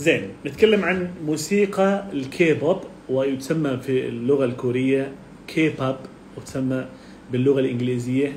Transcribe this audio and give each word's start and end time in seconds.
زين 0.00 0.28
نتكلم 0.46 0.84
عن 0.84 1.10
موسيقى 1.24 2.04
الكي 2.12 2.54
بوب 2.54 2.80
ويسمى 3.08 3.76
في 3.76 4.08
اللغة 4.08 4.44
الكورية 4.44 5.12
كي 5.48 5.68
بوب 5.68 5.96
وتسمى 6.36 6.86
باللغة 7.32 7.60
الإنجليزية 7.60 8.32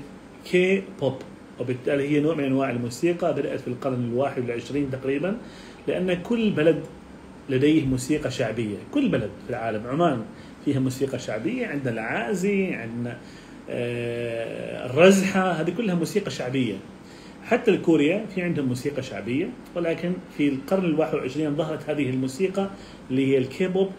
كي 0.51 0.83
بوب 0.99 1.15
وبالتالي 1.59 2.09
هي 2.09 2.19
نوع 2.19 2.35
من 2.35 2.43
أنواع 2.43 2.69
الموسيقى 2.69 3.33
بدأت 3.33 3.59
في 3.59 3.67
القرن 3.67 4.09
الواحد 4.11 4.41
والعشرين 4.41 4.91
تقريبا 4.91 5.37
لأن 5.87 6.13
كل 6.13 6.51
بلد 6.51 6.83
لديه 7.49 7.85
موسيقى 7.85 8.31
شعبية. 8.31 8.77
كل 8.93 9.09
بلد 9.09 9.29
في 9.45 9.49
العالم 9.49 9.87
عمان 9.87 10.21
فيها 10.65 10.79
موسيقى 10.79 11.19
شعبية 11.19 11.67
عندنا 11.67 11.91
العازي 11.91 12.73
عندنا 12.73 13.17
آه، 13.69 14.85
الرزحة 14.85 15.51
هذه 15.51 15.69
كلها 15.77 15.95
موسيقى 15.95 16.31
شعبية. 16.31 16.75
حتى 17.45 17.71
الكوريا 17.71 18.25
في 18.35 18.41
عندهم 18.41 18.65
موسيقى 18.65 19.03
شعبية 19.03 19.49
ولكن 19.75 20.13
في 20.37 20.47
القرن 20.47 20.85
الواحد 20.85 21.13
والعشرين 21.13 21.55
ظهرت 21.55 21.89
هذه 21.89 22.09
الموسيقى 22.09 22.69
اللي 23.11 23.27
هي 23.33 23.37
الكيبوب 23.37 23.89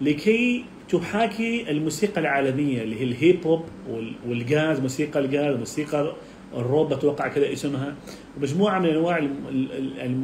لكي 0.00 0.64
تحاكي 0.88 1.70
الموسيقى 1.70 2.20
العالمية 2.20 2.82
اللي 2.82 3.00
هي 3.00 3.04
الهيب 3.04 3.46
هوب 3.46 3.64
وال- 3.90 4.12
والجاز 4.28 4.80
موسيقى 4.80 5.20
الجاز 5.20 5.56
موسيقى 5.56 6.12
الروب 6.56 6.92
أتوقع 6.92 7.28
كذا 7.28 7.52
اسمها 7.52 7.94
ومجموعه 8.36 8.78
من 8.78 8.86
أنواع. 8.88 9.28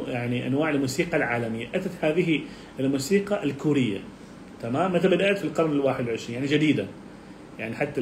يعني 0.09 0.47
أنواع 0.47 0.71
الموسيقى 0.71 1.17
العالمية. 1.17 1.67
أتت 1.75 1.91
هذه 2.01 2.41
الموسيقى 2.81 3.45
الكورية. 3.45 3.99
تمام؟ 4.63 4.93
متى 4.93 5.09
بدأت؟ 5.09 5.39
في 5.39 5.45
القرن 5.45 5.73
الواحد 5.73 6.05
والعشرين 6.05 6.35
يعني 6.35 6.47
جديدة. 6.47 6.87
يعني 7.59 7.75
حتى 7.77 8.01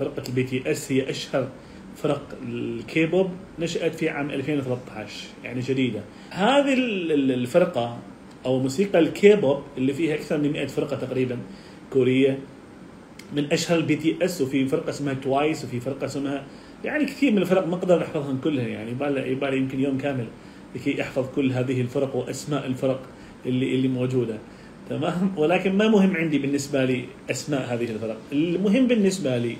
فرقة 0.00 0.22
البي 0.28 0.42
تي 0.42 0.62
اس 0.70 0.92
هي 0.92 1.10
أشهر 1.10 1.48
فرق 1.96 2.22
الكيبوب 2.48 3.30
نشأت 3.58 3.94
في 3.94 4.08
عام 4.08 4.30
2013 4.30 5.24
يعني 5.44 5.60
جديدة. 5.60 6.00
هذه 6.30 6.72
ال- 6.74 7.12
ال- 7.12 7.32
الفرقة 7.32 7.98
أو 8.46 8.58
موسيقى 8.58 8.98
الكيبوب 8.98 9.62
اللي 9.78 9.92
فيها 9.92 10.14
أكثر 10.14 10.38
من 10.38 10.52
100 10.52 10.66
فرقة 10.66 10.96
تقريبا 10.96 11.38
كورية 11.92 12.38
من 13.36 13.52
أشهر 13.52 13.78
البي 13.78 13.96
تي 13.96 14.16
إس 14.22 14.40
وفي 14.40 14.66
فرقة 14.68 14.90
اسمها 14.90 15.14
توايس 15.14 15.64
وفي 15.64 15.80
فرقة 15.80 16.04
اسمها 16.06 16.44
يعني 16.84 17.04
كثير 17.04 17.32
من 17.32 17.38
الفرق 17.38 17.66
ما 17.66 17.74
أقدر 17.74 18.02
أحفظهم 18.02 18.38
كلها 18.44 18.66
يعني 18.68 18.90
يبالي 19.30 19.56
يمكن 19.56 19.80
يوم 19.80 19.98
كامل 19.98 20.26
لكي 20.74 21.02
أحفظ 21.02 21.26
كل 21.34 21.52
هذه 21.52 21.80
الفرق 21.80 22.16
وأسماء 22.16 22.66
الفرق 22.66 23.00
اللي 23.46 23.74
اللي 23.74 23.88
موجودة. 23.88 24.38
تمام؟ 24.90 25.32
ولكن 25.36 25.76
ما 25.76 25.88
مهم 25.88 26.16
عندي 26.16 26.38
بالنسبة 26.38 26.84
لي 26.84 27.04
أسماء 27.30 27.74
هذه 27.74 27.84
الفرق. 27.90 28.16
المهم 28.32 28.86
بالنسبة 28.86 29.38
لي 29.38 29.56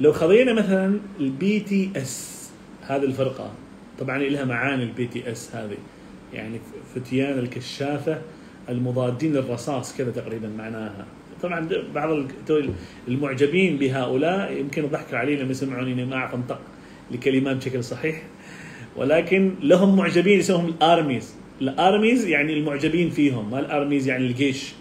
لو 0.00 0.12
خذينا 0.12 0.52
مثلا 0.52 0.98
ال 1.20 1.60
BTS 1.60 2.50
هذه 2.82 3.04
الفرقة 3.04 3.52
طبعا 3.98 4.18
لها 4.18 4.44
معاني 4.44 4.82
ال 4.82 5.06
BTS 5.06 5.54
هذه. 5.54 5.76
يعني 6.34 6.58
فتيان 6.94 7.38
الكشافة 7.38 8.20
المضادين 8.68 9.32
للرصاص 9.32 9.96
كذا 9.96 10.10
تقريبا 10.10 10.48
معناها. 10.48 11.06
طبعا 11.42 11.68
بعض 11.94 12.10
ال- 12.10 12.70
المعجبين 13.08 13.76
بهؤلاء 13.76 14.52
يمكن 14.52 14.84
يضحكوا 14.84 15.18
علي 15.18 15.36
لما 15.36 15.50
يسمعوني 15.50 15.92
إني 15.92 16.04
ما 16.04 16.16
أعرف 16.16 16.34
أنطق 16.34 16.60
الكلمات 17.14 17.56
بشكل 17.56 17.84
صحيح. 17.84 18.22
ولكن 18.96 19.54
لهم 19.62 19.96
معجبين 19.96 20.38
يسموهم 20.38 20.66
ال 20.66 20.77
ARMYs 20.77 21.34
ال 21.60 21.71
ARMYs 21.71 22.26
يعني 22.26 22.52
المعجبين 22.52 23.10
فيهم 23.10 23.50
ما 23.50 23.60
ال 23.60 23.68
ARMYs 23.68 24.08
يعني 24.08 24.26
الجيش. 24.26 24.72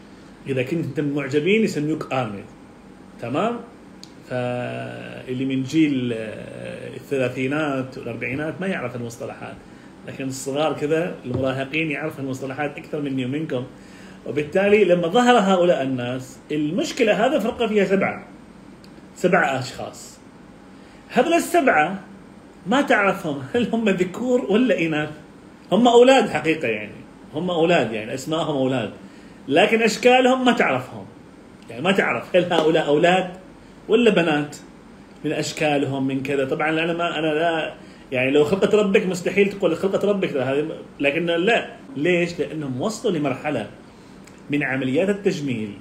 إذا 0.48 0.64
كنت 0.64 1.00
من 1.00 1.10
المعجبين 1.10 1.64
يسموك 1.64 2.14
ارميز 2.14 2.46
تمام؟ 3.22 3.60
فاللي 4.30 5.46
من 5.46 5.64
جيل 5.64 6.14
آه، 6.14 6.96
الثلاثينات 6.96 7.98
والأربعينات 7.98 8.62
ما 8.62 8.68
يعرف 8.68 8.96
المصطلحات 8.96 9.56
لكن 10.08 10.28
الصغار 10.28 10.74
كذا 10.74 11.16
المراهقين 11.26 11.92
يعرفوا 11.92 12.24
المصطلحات 12.24 12.78
أكثر 12.78 13.02
مني 13.02 13.26
ومنكم. 13.26 13.64
وبالتالي 14.26 14.84
لما 14.84 15.08
ظهر 15.08 15.38
هؤلاء 15.38 15.84
الناس 15.84 16.40
المشكلة 16.52 17.26
هذا 17.26 17.40
فرقه 17.40 17.68
فيها 17.68 17.86
سبعة 17.86 18.26
سبعة 19.16 19.60
أشخاص. 19.60 20.18
هذول 21.10 21.34
السبعة 21.34 22.00
ما 22.68 22.82
تعرفهم 22.82 23.44
هل 23.54 23.70
هم 23.74 23.90
ذكور 23.90 24.42
ولا 24.42 24.80
إناث. 24.80 25.10
هم 25.72 25.88
أولاد 25.88 26.30
حقيقة 26.30 26.68
يعني 26.68 26.92
هم 27.34 27.50
أولاد 27.50 27.92
يعني 27.92 28.14
اسمائهم 28.14 28.56
أولاد 28.56 28.92
لكن 29.48 29.82
أشكالهم 29.82 30.46
ما 30.46 30.52
تعرفهم. 30.52 31.06
يعني 31.70 31.82
ما 31.82 31.92
تعرف 31.92 32.36
هل 32.36 32.54
هؤلاء 32.54 32.88
أولاد 32.88 33.45
ولا 33.88 34.12
بنات؟ 34.12 34.56
من 35.26 35.32
أشكالهم 35.32 36.08
من 36.08 36.24
كذا. 36.24 36.46
طبعا 36.46 36.70
أنا 36.70 36.94
ما 36.94 37.20
أنا 37.20 37.28
لا 37.28 37.74
يعني 38.12 38.32
لو 38.32 38.44
خلقه 38.44 38.78
ربك 38.78 39.06
مستحيل 39.06 39.50
تقول 39.50 39.76
خلقه 39.78 40.10
ربك 40.10 40.38
هذه 40.38 40.68
لكن 41.00 41.26
لا. 41.26 41.76
ليش؟ 41.98 42.40
لأنهم 42.40 42.82
وصلوا 42.82 43.18
لمرحلة 43.18 43.68
من 44.50 44.64
عمليات 44.64 45.10
التجميل 45.10 45.72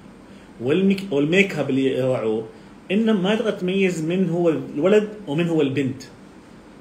والميك 0.60 1.00
والميك 1.10 1.58
أب 1.58 1.70
اللي 1.70 1.98
يضعوه 1.98 2.46
إنهم 2.90 3.22
ما 3.22 3.34
تقدر 3.34 3.50
تميز 3.50 4.04
من 4.04 4.30
هو 4.30 4.48
الولد 4.48 5.08
ومن 5.26 5.48
هو 5.48 5.62
البنت. 5.62 6.02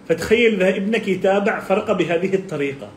فتخيل 0.09 0.53
إذا 0.53 0.77
ابنك 0.77 1.07
يتابع 1.07 1.59
فرقة 1.59 1.93
بهذه 1.93 2.35
الطريقة. 2.35 2.89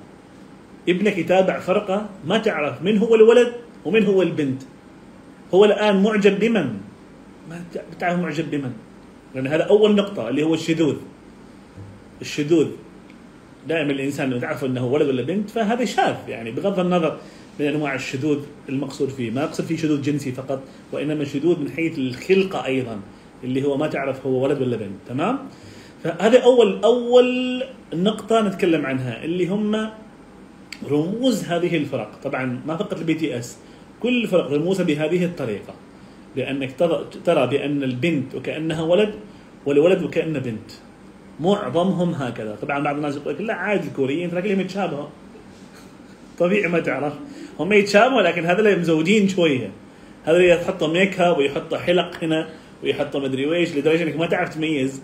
ابنك 0.89 1.19
يتابع 1.19 1.59
فرقة 1.59 2.09
ما 2.25 2.39
تعرف 2.39 2.83
من 2.83 2.99
هو 2.99 3.15
الولد 3.15 3.53
ومن 3.85 4.05
هو 4.07 4.23
البنت. 4.23 4.63
هو 5.55 5.65
الآن 5.65 6.03
معجب 6.03 6.39
بمن؟ 6.39 6.75
ما 7.51 7.65
بتعرف 7.97 8.19
معجب 8.19 8.51
بمن؟ 8.51 8.73
لأن 9.35 9.47
هذا 9.47 9.63
أول 9.63 9.95
نقطة 9.95 10.29
اللي 10.29 10.43
هو 10.43 10.55
الشذوذ. 10.55 10.97
الشذوذ. 12.21 12.69
دائما 13.69 13.93
الإنسان 13.93 14.31
لو 14.31 14.39
تعرف 14.39 14.65
أنه 14.65 14.87
ولد 14.87 15.09
ولا 15.09 15.23
بنت 15.23 15.51
فهذا 15.51 15.85
شاذ 15.85 16.15
يعني 16.29 16.51
بغض 16.51 16.81
النظر 16.81 17.19
من 17.61 17.67
أنواع 17.67 17.95
الشذوذ 17.95 18.39
المقصود 18.69 19.09
فيه، 19.09 19.31
ما 19.31 19.45
اقصد 19.45 19.65
فيه 19.65 19.77
شذوذ 19.77 20.03
جنسي 20.03 20.33
فقط 20.33 20.63
وإنما 20.93 21.25
شذوذ 21.25 21.61
من 21.61 21.71
حيث 21.71 21.99
الخلقة 21.99 22.65
أيضا 22.65 23.01
اللي 23.45 23.65
هو 23.65 23.77
ما 23.77 23.87
تعرف 23.87 24.27
هو 24.27 24.45
ولد 24.45 24.61
ولا 24.61 24.77
بنت، 24.77 24.97
تمام؟ 25.09 25.39
فهذا 26.05 26.43
أول 26.43 26.81
أول 26.85 27.63
نقطة 27.95 28.41
نتكلم 28.41 28.87
عنها 28.87 29.25
اللي 29.25 29.47
هم 29.47 29.91
رموز 30.91 31.45
هذه 31.45 31.77
الفرق، 31.77 32.21
طبعا 32.25 32.61
ما 32.67 32.77
فقط 32.77 32.99
ال 32.99 33.15
BTS، 33.15 33.57
كل 34.01 34.27
فرق 34.27 34.53
رموزها 34.53 34.85
بهذه 34.85 35.25
الطريقة. 35.25 35.75
لأنك 36.37 36.79
ترى 36.79 37.07
ترى 37.25 37.47
بأن 37.47 37.83
البنت 37.83 38.35
وكأنها 38.35 38.83
ولد 38.83 39.15
والولد 39.67 40.03
وكانه 40.03 40.39
بنت. 40.39 40.71
معظمهم 41.41 42.11
هكذا، 42.11 42.57
طبعا 42.63 42.79
بعض 42.79 42.97
الناس 42.97 43.17
يقول 43.17 43.35
لك 43.35 43.41
لا 43.41 43.55
عادي 43.55 43.89
الكوريين 43.89 44.31
ترى 44.31 44.43
كلهم 44.43 44.61
يتشابهوا. 44.61 45.09
طبيعي 46.39 46.69
ما 46.69 46.81
تعرف. 46.81 47.13
هم 47.59 47.73
يتشابهوا 47.73 48.23
لكن 48.23 48.47
هذول 48.47 48.79
مزودين 48.79 49.29
شوية. 49.29 49.71
هذول 50.25 50.45
يحطوا 50.45 50.89
ميك 50.89 51.21
اب 51.21 51.39
ويحطوا 51.39 51.79
حلق 51.79 52.25
هنا 52.25 52.49
ويحطوا 52.83 53.21
مدري 53.21 53.47
ويش 53.47 53.77
لدرجة 53.77 54.03
إنك 54.03 54.17
ما 54.17 54.27
تعرف 54.27 54.55
تميز. 54.55 55.03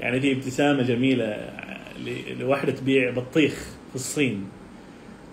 يعني 0.00 0.20
في 0.20 0.32
ابتسامة 0.32 0.82
جميلة 0.82 1.50
لواحدة 2.40 2.72
تبيع 2.72 3.10
بطيخ 3.10 3.66
في 3.90 3.94
الصين. 3.94 4.44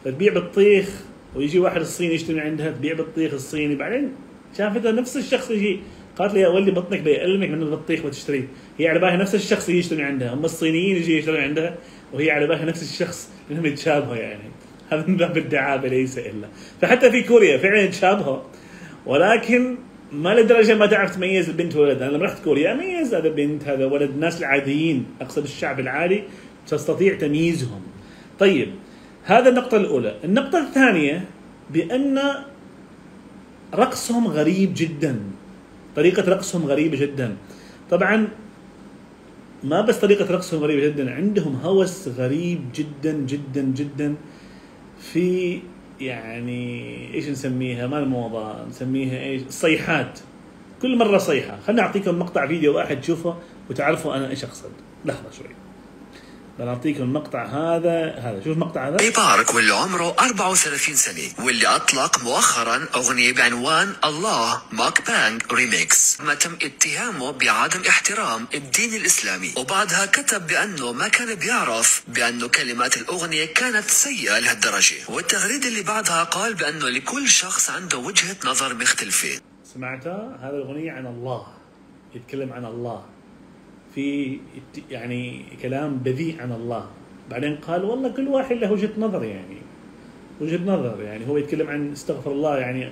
فتبيع 0.06 0.34
بطيخ 0.34 1.04
ويجي 1.36 1.60
واحد 1.60 1.82
الصيني 1.82 2.14
يشتري 2.14 2.40
عندها 2.40 2.72
تبيع 2.72 2.94
بطيخ 2.94 3.34
الصيني 3.34 3.76
بعدين 3.76 4.12
شافتها 4.58 4.92
نفس 4.92 5.18
الشخص 5.18 5.52
يجي. 5.52 5.80
قالت 6.16 6.34
لي 6.34 6.40
يا 6.40 6.48
ولدي 6.48 6.72
بطنك 6.72 7.00
بيألمك 7.00 7.50
من 7.50 7.62
البطيخ 7.62 8.06
وتشتريه. 8.06 8.48
هي 8.78 8.88
على 8.88 9.00
بالها 9.00 9.18
نفس 9.18 9.36
الشخص 9.36 9.70
يشتري 9.70 10.04
عندها. 10.04 10.34
هم 10.34 10.46
الصينيين 10.46 10.96
يجي 10.96 11.18
يشتري 11.18 11.40
عندها 11.40 11.76
وهي 12.14 12.32
على 12.32 12.48
بالها 12.48 12.66
نفس 12.66 12.82
الشخص 12.82 13.30
لانهم 13.50 13.66
يتشابهوا 13.66 14.16
يعني. 14.16 14.44
هذا 14.90 15.06
من 15.08 15.18
باب 15.18 15.38
الدعابة 15.38 15.88
ليس 15.88 16.18
إلا. 16.18 16.48
فحتى 16.82 17.12
في 17.12 17.24
كوريا 17.24 17.58
فعلا 17.58 17.82
يتشابهوا. 17.82 18.40
ولكن 19.06 19.76
ما 20.12 20.36
لدرجة 20.36 20.76
ما 20.76 20.86
تعرف 20.86 21.16
تميز 21.16 21.50
البنت 21.50 21.76
والولد. 21.76 22.02
أنا 22.02 22.12
لما 22.12 22.26
رحت 22.26 22.44
كوريا 22.44 22.72
أميز 22.72 23.16
هذا 23.16 23.30
بنت 23.30 23.64
هذا 23.64 23.86
ولد 23.86 24.10
الناس 24.10 24.40
العاديين 24.40 25.06
أقصد 25.22 25.44
الشعب 25.44 25.80
العادي 25.80 26.24
تستطيع 26.68 27.16
تمييزهم. 27.16 27.82
طيب 28.40 28.70
هذا 29.24 29.50
النقطة 29.50 29.78
الأولى. 29.78 30.16
النقطة 30.24 30.60
الثانية 30.68 31.26
بأن 31.70 32.20
رقصهم 33.74 34.28
غريب 34.28 34.74
جدا. 34.76 35.20
طريقة 35.96 36.30
رقصهم 36.30 36.66
غريبة 36.66 36.98
جدا. 36.98 37.36
طبعا 37.90 38.28
ما 39.64 39.82
بس 39.82 39.98
طريقة 39.98 40.32
رقصهم 40.32 40.64
غريبة 40.64 40.88
جدا 40.88 41.14
عندهم 41.16 41.56
هوس 41.56 42.08
غريب 42.08 42.62
جدا 42.76 43.12
جدا 43.12 43.62
جدا. 43.62 44.16
في 45.00 45.60
يعني 46.00 47.14
إيش 47.14 47.30
نسميها؟ 47.30 47.88
ما 47.88 48.00
الموضة 48.00 48.68
نسميها 48.68 49.20
إيش؟ 49.24 49.42
الصيحات 49.42 50.20
كل 50.82 50.98
مرة 50.98 51.18
صيحة. 51.18 51.60
خلنا 51.68 51.82
أعطيكم 51.82 52.20
مقطع 52.20 52.48
فيديو 52.48 52.78
واحد 52.78 53.02
تشوفه 53.02 53.36
وتعرفوا 53.70 54.16
أنا 54.16 54.30
إيش 54.30 54.44
أقصد. 54.44 54.72
لحظة 55.06 55.32
شوي. 55.38 55.48
بنعطيكم 56.60 57.04
المقطع 57.04 57.46
هذا 57.46 58.16
هذا. 58.20 58.42
شوف 58.44 58.54
المقطع 58.54 58.88
هذا. 58.88 59.10
بارك 59.10 59.54
واللي 59.56 59.74
عمره 59.74 60.16
34 60.20 60.96
سنة 60.96 61.46
واللي 61.46 61.68
أطلق 61.68 62.24
مؤخرا 62.24 62.88
أغنية 62.96 63.34
بعنوان 63.34 63.94
الله 64.06 64.62
Mukbang 64.72 65.42
Remix. 65.54 66.22
ما 66.22 66.34
تم 66.34 66.58
اتهامه 66.62 67.32
بعدم 67.32 67.82
احترام 67.90 68.48
الدين 68.54 68.94
الإسلامي. 68.94 69.54
وبعدها 69.58 70.06
كتب 70.06 70.48
بأنه 70.48 70.92
ما 70.92 71.08
كان 71.08 71.36
بيعرف 71.36 72.04
بأنه 72.08 72.48
كلمات 72.48 72.98
الأغنية 72.98 73.46
كانت 73.46 73.90
سيئة 73.90 74.40
لهالدرجة. 74.40 74.96
والتغريدة 75.10 75.68
اللي 75.68 75.82
بعدها 75.82 76.24
قال 76.24 76.54
بأنه 76.54 76.90
لكل 76.90 77.30
شخص 77.30 77.70
عنده 77.70 77.98
وجهة 77.98 78.36
نظر 78.46 78.74
مختلفة. 78.76 79.40
سمعتها؟ 79.74 80.38
هذا 80.42 80.58
الأغنية 80.58 80.92
عن 80.92 81.06
الله. 81.08 81.48
يتكلم 82.16 82.54
عن 82.54 82.66
الله. 82.66 83.06
في 83.96 84.38
يعني 84.92 85.44
كلام 85.62 85.98
بذيء 85.98 86.42
عن 86.42 86.52
الله. 86.52 86.86
بعدين 87.30 87.56
قال 87.56 87.86
والله 87.86 88.10
كل 88.10 88.28
واحد 88.28 88.56
له 88.56 88.72
وجهة 88.72 88.92
نظر 88.98 89.24
يعني. 89.24 89.58
وجهة 90.42 90.60
نظر 90.66 91.02
يعني. 91.04 91.28
هو 91.28 91.38
يتكلم 91.38 91.68
عن 91.68 91.92
استغفر 91.92 92.32
الله 92.32 92.58
يعني 92.58 92.92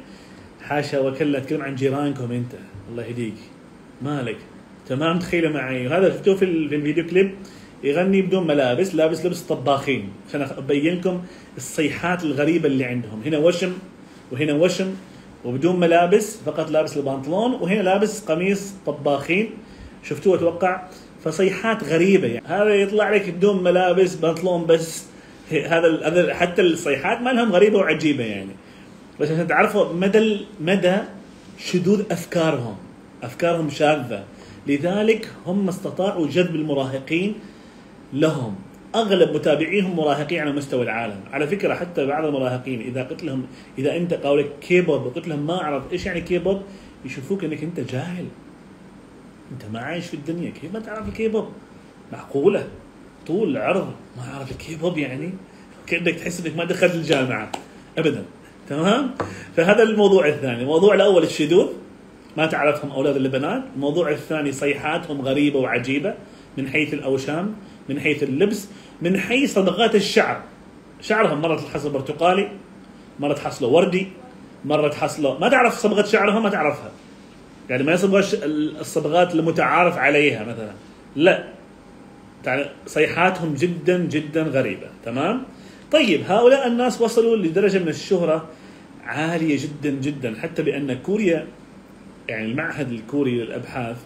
حاشا 0.62 1.00
وكلا 1.00 1.38
يتكلم 1.38 1.62
عن 1.62 1.76
جيرانكم 1.76 2.32
انت. 2.32 2.54
الله 2.92 3.06
يهديك. 3.06 3.40
مالك. 4.02 4.38
تمام؟ 4.88 5.20
تخيلوا 5.20 5.52
معي. 5.52 5.88
وهذا 5.88 6.10
شفتوه 6.10 6.36
في 6.36 6.46
الفيديو 6.46 7.06
كليب. 7.06 7.32
يغني 7.84 8.22
بدون 8.22 8.48
ملابس 8.48 8.96
لابس 8.96 9.26
لبس 9.26 9.42
طباخين. 9.42 10.10
عشان 10.30 10.42
أبين 10.42 10.96
لكم 10.96 11.22
الصيحات 11.58 12.24
الغريبة 12.24 12.68
اللي 12.68 12.84
عندهم. 12.84 13.22
هنا 13.26 13.38
وشم 13.38 13.74
وهنا 14.32 14.54
وشم 14.54 14.96
وبدون 15.46 15.80
ملابس 15.80 16.38
فقط 16.46 16.72
لابس 16.72 16.98
البنطلون 16.98 17.52
وهنا 17.54 17.82
لابس 17.82 18.26
قميص 18.26 18.74
طباخين. 18.86 19.50
شفتوه 20.10 20.36
أتوقع؟ 20.36 20.82
فصيحات 21.24 21.84
غريبة 21.84 22.28
يعني. 22.28 22.48
هذا 22.48 22.76
يطلع 22.76 23.16
لك 23.16 23.30
بدون 23.30 23.64
ملابس 23.64 24.16
بنطلون 24.16 24.66
بس. 24.66 25.06
هذا 25.52 26.08
هذا 26.08 26.34
حتى 26.34 26.62
الصيحات 26.62 27.22
ما 27.22 27.30
لهم 27.30 27.52
غريبة 27.52 27.78
وعجيبة 27.78 28.24
يعني. 28.24 28.52
بس 29.20 29.32
عشان 29.32 29.48
تعرفوا 29.48 29.94
مدى 29.94 30.46
مدى 30.62 30.98
شذوذ 31.58 32.04
أفكارهم. 32.12 32.76
أفكارهم 33.24 33.70
شاذة. 33.70 34.24
لذلك 34.68 35.30
هم 35.46 35.70
استطاعوا 35.70 36.28
جذب 36.28 36.56
المراهقين 36.56 37.34
لهم. 38.14 38.56
أغلب 38.96 39.36
متابعيهم 39.36 39.96
مراهقين 39.96 40.40
على 40.40 40.52
مستوى 40.52 40.84
العالم. 40.84 41.20
على 41.32 41.48
فكرة 41.48 41.74
حتى 41.74 42.06
بعض 42.06 42.26
المراهقين 42.26 42.82
إذا 42.82 43.04
قلت 43.04 43.24
لهم 43.24 43.46
إذا 43.78 43.98
أنت 43.98 44.14
قالوا 44.14 44.42
لك 44.42 44.52
كيبوب 44.62 45.06
وقلت 45.06 45.28
لهم 45.28 45.48
ما 45.48 45.62
أعرف 45.62 45.84
إيش 45.92 46.06
يعني 46.06 46.22
كيبوب 46.22 46.62
يشوفوك 47.06 47.44
إنك 47.44 47.64
أنت 47.64 47.80
جاهل. 47.80 48.26
أنت 49.52 49.66
ما 49.74 49.80
عايش 49.80 50.06
في 50.06 50.14
الدنيا. 50.14 50.50
كيف 50.50 50.74
ما 50.74 50.80
تعرف 50.80 51.08
الكيبوب؟ 51.08 51.50
معقولة؟ 52.12 52.68
طول 53.28 53.58
عرض 53.58 53.92
ما 54.18 54.34
أعرف 54.34 54.52
الكيبوب 54.52 54.98
يعني؟ 54.98 55.30
كأنك 55.88 56.16
تحس 56.16 56.46
إنك 56.46 56.58
ما 56.58 56.66
دخلت 56.66 56.96
الجامعة. 56.96 57.52
ابدا. 57.98 58.26
تمام؟ 58.70 59.12
فهذا 59.56 59.84
الموضوع 59.84 60.28
الثاني. 60.28 60.62
الموضوع 60.62 60.96
الأول 60.96 61.24
الشذوذ 61.24 61.68
ما 62.38 62.46
تعرفهم 62.46 62.92
أولاد 62.92 63.16
البنات 63.16 63.64
الموضوع 63.76 64.12
الثاني 64.12 64.52
صيحاتهم 64.52 65.22
غريبة 65.22 65.60
وعجيبة. 65.60 66.14
من 66.58 66.68
حيث 66.68 66.94
الأوشام 66.94 67.56
من 67.90 68.00
حيث 68.00 68.24
اللبس 68.24 68.68
من 69.02 69.20
حيث 69.20 69.54
صبغات 69.54 69.96
الشعر. 69.96 70.42
شعرهم 71.02 71.42
مره 71.42 71.56
تحصل 71.56 71.90
برتقالي 71.90 72.52
مره 73.20 73.34
تحصله 73.34 73.68
وردي 73.68 74.08
مره 74.66 74.88
تحصله 74.88 75.38
ما 75.40 75.50
تعرف 75.50 75.80
صبغة 75.80 76.06
شعرهم؟ 76.06 76.44
ما 76.44 76.50
تعرفها. 76.50 76.92
يعني 77.70 77.84
ما 77.84 77.92
يصبغ 77.94 78.20
الش- 78.20 78.36
الصبغات 78.80 79.36
المتعارف 79.36 79.98
عليها 79.98 80.44
مثلا. 80.44 80.72
لا. 81.16 81.44
يعني 82.46 82.66
صيحاتهم 82.88 83.54
جدا 83.54 83.98
جدا 83.98 84.42
غريبة. 84.44 84.88
تمام؟ 85.06 85.44
طيب 85.92 86.22
هؤلاء 86.28 86.68
الناس 86.68 87.02
وصلوا 87.02 87.38
لدرجة 87.38 87.80
من 87.80 87.88
الشهرة 87.88 88.46
عالية 89.06 89.58
جدا 89.58 89.90
جدا. 89.90 90.36
حتى 90.42 90.64
بأن 90.64 90.94
كوريا 90.94 91.48
يعني 92.30 92.46
المعهد 92.46 92.92
الكوري 92.92 93.32
للأبحاث 93.42 93.98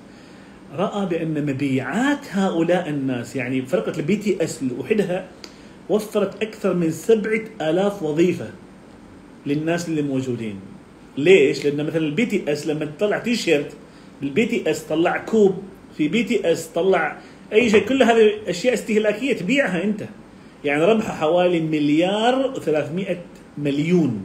رأى 0.78 1.06
بأن 1.06 1.46
مبيعات 1.46 2.20
هؤلاء 2.32 2.90
الناس 2.90 3.36
يعني 3.36 3.62
فرقة 3.62 4.00
ال 4.00 4.16
BTS 4.16 4.64
لوحدها 4.64 5.26
وفرت 5.90 6.42
أكثر 6.44 6.74
من 6.74 6.92
سبعة 6.92 7.42
آلاف 7.62 8.04
وظيفة 8.04 8.50
للناس 9.46 9.90
اللي 9.90 10.02
موجودين. 10.02 10.60
ليش؟ 11.18 11.66
لأن 11.66 11.86
مثلا 11.86 11.98
ال 11.98 12.26
BTS 12.26 12.68
لما 12.68 12.86
تطلع 12.86 13.18
T-shirt 13.18 13.72
ال 14.24 14.46
BTS 14.46 14.84
طلع 14.84 15.18
كوب 15.18 15.64
في 15.98 16.08
BTS 16.08 16.68
طلع 16.68 17.18
أي 17.54 17.70
شيء 17.70 17.86
كل 17.86 18.04
هذه 18.04 18.32
اشياء 18.48 18.74
استهلاكية 18.74 19.34
تبيعها 19.34 19.84
أنت. 19.84 20.04
يعني 20.66 20.86
ربحها 20.86 21.16
حوالي 21.16 21.60
مليار 21.60 22.54
و300 22.56 23.16
مليون 23.58 24.24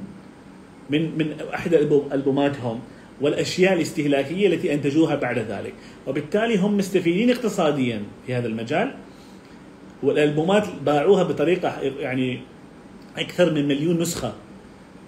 من 0.91 1.19
من 1.19 1.35
أحد 1.55 1.75
ألبوماتهم 2.13 2.81
والأشياء 3.21 3.73
الاستهلاكية 3.73 4.47
التي 4.47 4.75
أنتجوها 4.75 5.15
بعد 5.15 5.39
ذلك. 5.39 5.75
وبالتالي 6.07 6.57
هم 6.57 6.77
مستفيدين 6.77 7.31
اقتصاديا 7.31 8.03
في 8.27 8.35
هذا 8.35 8.47
المجال. 8.47 8.95
والألبومات 10.03 10.67
باعوها 10.87 11.23
بطريقة 11.23 11.81
يعني 11.81 12.41
أكثر 13.17 13.55
من 13.55 13.69
مليون 13.69 14.01
نسخة. 14.01 14.35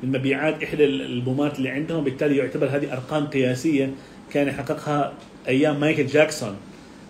من 0.03 0.09
مبيعات 0.09 0.63
احدى 0.63 0.85
الالبومات 0.85 1.59
اللي 1.59 1.69
عندهم 1.69 2.05
بالتالي 2.05 2.37
يعتبر 2.37 2.67
هذه 2.67 2.93
أرقام 2.93 3.27
قياسية 3.27 3.95
كان 4.33 4.49
يحققها 4.49 5.13
أيام 5.49 5.81
مايكل 5.81 6.07
جاكسون. 6.07 6.57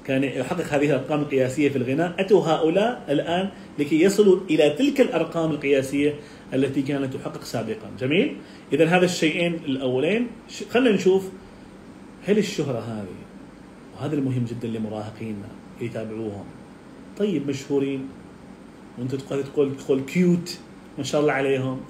كان 0.06 0.24
يحقق 0.24 0.74
هذه 0.74 0.86
الأرقام 0.86 1.20
القياسية 1.20 1.68
في 1.68 1.78
الغناء. 1.78 2.14
أتوا 2.18 2.42
هؤلاء 2.42 3.04
الآن 3.08 3.48
لكي 3.78 4.02
يصلوا 4.02 4.40
إلى 4.50 4.70
تلك 4.70 5.00
الأرقام 5.00 5.50
القياسية 5.50 6.14
التي 6.54 6.82
كانت 6.82 7.14
تحقق 7.14 7.44
سابقا. 7.44 7.90
جميل؟ 8.00 8.36
اذا 8.72 8.86
هذا 8.86 9.04
الشيئين 9.04 9.54
الأولين. 9.54 10.26
خلينا 10.70 10.96
نشوف 10.96 11.28
هل 12.26 12.38
الشهرة 12.38 12.78
هذه 12.78 13.20
وهذا 13.96 14.14
المهم 14.14 14.44
جدا 14.44 14.68
لمراهقينا 14.68 15.48
يتابعوهم. 15.80 16.44
طيب 17.18 17.48
مشهورين. 17.48 18.08
وأنت 18.98 19.14
تقول 19.14 19.76
تقول 19.76 20.00
كيوت 20.00 20.58
ما 20.98 21.04
شاء 21.04 21.20
الله 21.20 21.32
عليهم. 21.32 21.80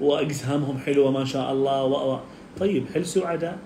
واجسامهم 0.00 0.78
حلوة 0.86 1.10
ما 1.10 1.24
شاء 1.24 1.52
الله 1.52 1.82
و... 1.84 2.12
و- 2.14 2.20
طيب 2.60 2.86
هل 2.96 3.06
سعداء؟ 3.06 3.58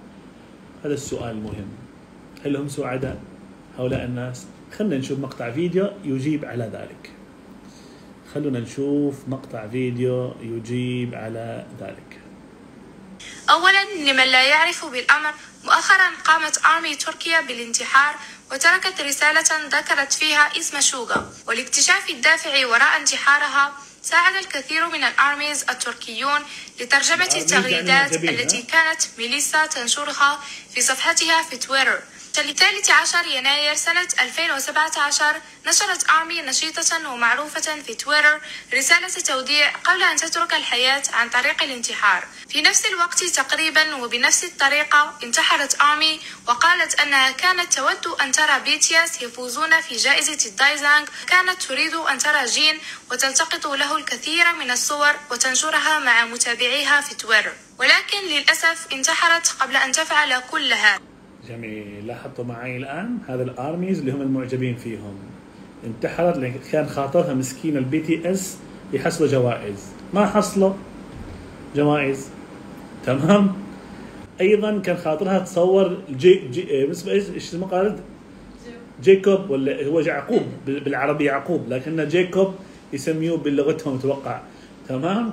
هذا 0.84 0.94
السؤال 0.94 1.30
المهم 1.30 1.68
هل 2.44 2.56
هم 2.56 2.68
سعداء؟ 2.68 3.18
هؤلاء 3.78 4.04
الناس؟ 4.04 4.46
خلينا 4.78 4.96
نشوف 4.96 5.18
مقطع 5.18 5.50
فيديو 5.50 5.90
يجيب 6.04 6.44
على 6.44 6.64
ذلك. 6.72 7.10
خلونا 8.34 8.60
نشوف 8.60 9.14
مقطع 9.28 9.68
فيديو 9.68 10.34
يجيب 10.42 11.14
على 11.14 11.66
ذلك. 11.80 12.20
أولا 13.50 13.84
لمن 14.10 14.24
لا 14.24 14.42
يعرف 14.44 14.84
بالأمر 14.84 15.32
مؤخرا 15.64 16.10
قامت 16.24 16.60
آرمي 16.66 16.94
تركيا 16.94 17.40
بالانتحار 17.40 18.14
وتركت 18.52 19.00
رسالة 19.00 19.66
ذكرت 19.78 20.12
فيها 20.12 20.58
اسم 20.58 20.80
شوغا. 20.80 21.32
ولاكتشاف 21.48 22.10
الدافع 22.10 22.66
وراء 22.66 23.00
انتحارها 23.00 23.72
ساعد 24.02 24.34
الكثير 24.34 24.86
من 24.86 25.04
الآرميز 25.04 25.64
التركيون 25.70 26.40
لترجمة 26.80 27.30
التغريدات؟ 27.36 28.12
التي 28.14 28.62
كانت 28.62 29.02
ميليسا 29.18 29.66
تنشرها 29.66 30.40
في 30.74 30.80
صفحتها 30.80 31.42
في 31.42 31.56
تويتر 31.56 32.00
لثالث 32.38 32.90
عشر 32.90 33.26
يناير 33.26 33.74
سنة 33.74 34.08
2017 34.20 35.40
نشرت 35.66 36.10
ARMY 36.10 36.42
نشيطة 36.42 37.10
ومعروفة 37.10 37.82
في 37.86 37.94
تويتر 37.94 38.40
رسالة 38.74 39.08
توديع 39.08 39.70
قبل 39.70 40.02
أن 40.02 40.16
تترك 40.16 40.54
الحياة 40.54 41.02
عن 41.12 41.30
طريق 41.30 41.62
الانتحار. 41.62 42.26
في 42.48 42.62
نفس 42.62 42.86
الوقت 42.86 43.24
تقريبا 43.24 43.94
وبنفس 43.94 44.44
الطريقة 44.44 45.18
انتحرت 45.22 45.80
ARMY 45.80 46.20
وقالت 46.46 47.00
أنها 47.00 47.30
كانت 47.30 47.74
تود 47.74 48.06
أن 48.06 48.32
ترى 48.32 48.60
BTS 48.60 49.22
يفوزون 49.22 49.80
في 49.80 49.96
جائزة 49.96 50.46
الدايزانغ 50.46 51.06
كانت 51.26 51.62
تريد 51.62 51.94
أن 51.94 52.18
ترى 52.18 52.44
جين 52.44 52.80
وتلتقط 53.10 53.66
له 53.66 53.96
الكثير 53.96 54.52
من 54.52 54.70
الصور 54.70 55.14
وتنشرها 55.30 55.98
مع 55.98 56.24
متابعيها 56.24 57.00
في 57.00 57.14
تويتر. 57.14 57.52
ولكن 57.78 58.18
للأسف 58.18 58.86
انتحرت 58.92 59.48
قبل 59.48 59.76
أن 59.76 59.92
تفعل 59.92 60.42
كل 60.50 60.72
هذا. 60.72 61.09
جميل 61.48 62.06
لاحظتوا 62.06 62.44
معي 62.44 62.76
الآن؟ 62.76 63.18
هذا 63.28 63.42
ال 63.42 63.51
ARMYs 63.51 63.98
اللي 63.98 64.12
هم 64.12 64.22
المعجبين 64.22 64.76
فيهم. 64.76 65.14
انتحرت 65.86 66.36
لأن 66.36 66.54
كان 66.72 66.86
خاطرها 66.86 67.34
مسكين 67.34 67.76
ال 67.76 68.00
BTS 68.00 68.58
يحصلوا 68.92 69.28
جوائز. 69.30 69.86
ما 70.14 70.26
حصلوا 70.26 70.72
جوائز. 71.76 72.28
تمام؟ 73.06 73.52
أيضا 74.40 74.78
كان 74.78 74.96
خاطرها 74.96 75.38
تصور 75.38 75.98
جي 76.10 76.34
جي 76.50 76.60
إيه، 76.68 76.88
إيش 76.88 77.30
اسمه 77.36 77.66
قالت؟ 77.66 77.98
جيكوب 79.02 79.50
ولا 79.50 79.86
هو 79.86 80.00
يعقوب 80.00 80.42
بال- 80.66 80.80
بالعربي 80.80 81.24
يعقوب 81.24 81.68
لكن 81.68 82.08
جيكوب 82.08 82.54
يسميوه 82.92 83.36
بلغتهم 83.36 83.96
أتوقع. 83.98 84.40
تمام؟ 84.88 85.30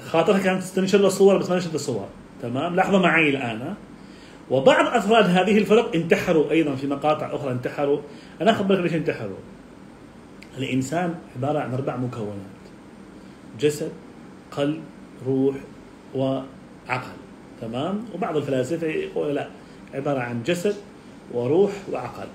خاطرها 0.00 0.38
كانت 0.38 0.62
تنشر 0.62 0.98
له 0.98 1.08
صور 1.08 1.38
بس 1.38 1.50
ما 1.50 1.56
نشرت 1.56 1.76
صور. 1.76 2.06
تمام؟ 2.42 2.74
لاحظوا 2.74 2.98
معي 2.98 3.30
الآن 3.30 3.60
ها؟ 3.60 3.74
وبعض 4.50 4.86
أفراد 4.86 5.24
هذه 5.24 5.58
الفرق 5.58 5.94
انتحروا 5.94 6.50
أيضا 6.50 6.74
في 6.74 6.86
مقاطع 6.86 7.34
أخرى 7.34 7.52
انتحروا. 7.52 8.00
أنا 8.40 8.50
أخبرك 8.50 8.80
ليش 8.80 8.94
انتحروا. 8.94 9.36
الإنسان 10.58 11.14
عبارة 11.36 11.58
عن 11.58 11.74
أربع 11.74 11.96
مكونات 11.96 12.64
جسد 13.60 13.92
قلب 14.50 14.80
روح 15.26 15.56
وعقل. 16.14 17.16
تمام؟ 17.60 18.04
وبعض 18.14 18.36
الفلاسفة 18.36 18.86
يقول 18.86 19.34
لا 19.34 19.48
عبارة 19.94 20.20
عن 20.20 20.42
جسد 20.42 20.74
وروح 21.32 21.72
وعقل. 21.92 22.26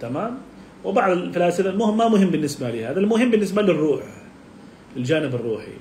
تمام؟ 0.00 0.38
وبعض 0.84 1.10
الفلاسفة 1.10 1.70
المهم 1.70 1.96
ما 1.96 2.08
مهم 2.08 2.30
بالنسبة 2.30 2.70
لي 2.70 2.84
هذا 2.84 3.00
المهم 3.00 3.30
بالنسبة 3.30 3.62
للروح 3.62 4.02
الجانب 4.96 5.34
الروحي. 5.34 5.72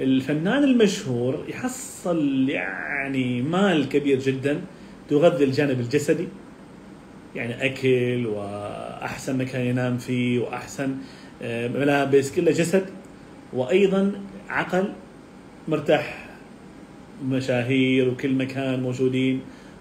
الفنان 0.00 0.64
المشهور 0.64 1.44
يحصل 1.48 2.48
يعني 2.48 3.42
مال 3.42 3.88
كبير 3.88 4.18
جدا 4.18 4.60
تغذي 5.08 5.44
الجانب 5.44 5.80
الجسدي 5.80 6.28
يعني 7.34 7.66
أكل 7.66 8.26
وأحسن 8.26 9.38
مكان 9.38 9.66
ينام 9.66 9.98
فيه 9.98 10.40
وأحسن 10.40 10.96
آه، 11.42 11.68
ملابس 11.68 12.34
كلها 12.34 12.52
جسد. 12.52 12.86
وأيضا 13.52 14.12
عقل 14.48 14.92
مرتاح 15.68 16.28
مشاهير 17.24 18.08
وكل 18.08 18.34
مكان 18.34 18.82
موجودين. 18.82 19.40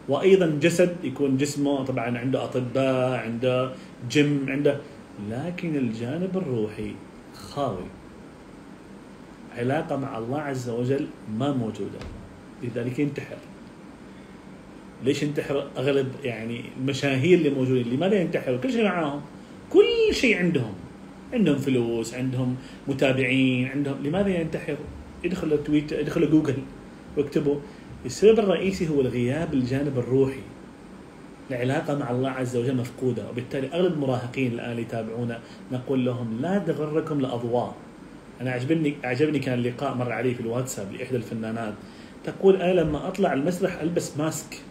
وأيضا 0.10 0.60
جسد 0.62 0.96
يكون 1.04 1.38
جسمه 1.38 1.84
طبعا 1.86 2.18
عنده 2.18 2.44
أطباء 2.44 3.20
عنده 3.20 3.72
جيم 4.10 4.46
عنده 4.50 4.78
لكن 5.30 5.76
الجانب 5.76 6.38
الروحي 6.38 6.92
خاوي. 7.34 7.86
علاقة 9.58 9.96
مع 9.96 10.18
الله 10.18 10.42
عز 10.42 10.70
وجل 10.70 11.08
ما 11.38 11.52
موجودة 11.52 12.00
لذلك 12.64 13.00
ينتحر. 13.00 13.38
ليش 15.06 15.24
ينتحر 15.24 15.68
أغلب 15.78 16.08
يعني 16.24 16.62
المشاهير 16.80 17.38
اللي 17.38 17.50
موجودين 17.50 17.94
لماذا 17.94 18.22
ينتحروا؟ 18.22 18.58
كل 18.58 18.72
شيء 18.72 18.84
معاهم 18.84 19.22
كل 19.70 20.14
شيء 20.14 20.38
عندهم. 20.38 20.74
عندهم 21.34 21.58
فلوس 21.58 22.14
عندهم 22.14 22.56
متابعين 22.88 23.68
عندهم 23.68 23.96
لماذا 24.04 24.30
ينتحروا؟ 24.30 24.78
يدخلوا 25.24 25.58
تويتر 25.58 26.00
يدخلوا 26.00 26.30
جوجل 26.30 26.58
واكتبوا 27.18 27.56
السبب 28.06 28.40
الرئيسي 28.40 28.90
هو 28.90 29.02
الغياب 29.02 29.54
الجانب 29.54 29.98
الروحي. 29.98 30.40
العلاقة 31.52 31.98
مع 31.98 32.12
الله 32.12 32.30
عز 32.30 32.58
وجل 32.58 32.76
مفقودة 32.76 33.30
وبالتالي 33.30 33.68
أغلب 33.74 33.94
المراهقين 33.94 34.54
الآن 34.54 34.80
يتابعونا 34.80 35.40
نقول 35.72 36.06
لهم 36.06 36.42
لا 36.42 36.58
تغركم 36.58 37.20
الاضواء 37.20 37.76
أنا 38.42 38.52
عجبني 38.52 38.96
عجبني 39.04 39.40
كان 39.40 39.62
لقاء 39.62 39.96
مر 39.96 40.12
علي 40.12 40.34
في 40.34 40.42
الواتساب 40.42 40.94
لإحدى 40.94 41.16
الفنانات. 41.16 41.74
تقول 42.24 42.62
أنا 42.62 42.82
لما 42.82 43.08
أطلع 43.08 43.34
المسرح 43.34 43.82
ألبس 43.82 44.18
ماسك. 44.18 44.62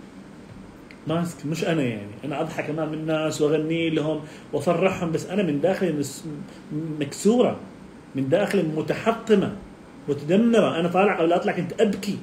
ماسك 1.08 1.46
مش 1.46 1.64
أنا 1.64 1.82
يعني. 1.82 2.12
أنا 2.24 2.40
أضحك 2.40 2.70
أمام 2.70 2.92
الناس 2.92 3.40
وأغني 3.40 3.90
لهم 3.90 4.20
وأفرحهم 4.52 5.12
بس 5.12 5.26
أنا 5.26 5.42
من 5.42 5.60
داخلي 5.60 6.04
مكسورة 7.00 7.60
من 8.14 8.28
داخلي 8.28 8.62
متحطمة 8.62 9.56
متدمرة. 10.08 10.80
أنا 10.80 10.88
طالع 10.88 11.20
أو 11.20 11.26
لا 11.26 11.36
أطلع 11.36 11.52
كنت 11.52 11.80
أبكي 11.80 12.18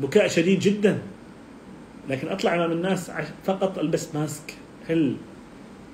بكاء 0.00 0.28
شديد 0.28 0.58
جدا. 0.58 0.98
لكن 2.08 2.28
أطلع 2.28 2.54
أمام 2.54 2.72
الناس 2.72 3.10
فقط 3.44 3.78
ألبس 3.78 4.14
ماسك. 4.14 4.54
هل 4.88 5.16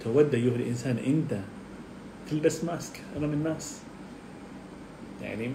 تود 0.04 0.34
ايها 0.34 0.54
الإنسان 0.56 0.96
أنت 1.06 1.40
تلبس 2.30 2.64
ماسك 2.64 3.00
أمام 3.16 3.32
الناس؟ 3.32 3.80
يعني 5.22 5.52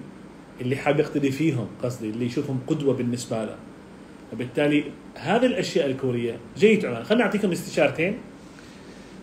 اللي 0.62 0.76
حاب 0.76 1.00
يقتدي 1.00 1.32
فيهم 1.32 1.68
قصدي 1.84 2.10
اللي 2.10 2.26
يشوفهم 2.26 2.60
قدوة 2.68 2.94
بالنسبة 2.94 3.46
له. 3.46 3.56
وبالتالي 4.34 4.84
هذه 5.18 5.46
الأشياء 5.46 5.88
الكورية. 5.88 6.38
جيد 6.58 6.86
عنوان 6.86 7.04
خليني 7.04 7.24
أعطيكم 7.24 7.52
استشارتين. 7.52 8.18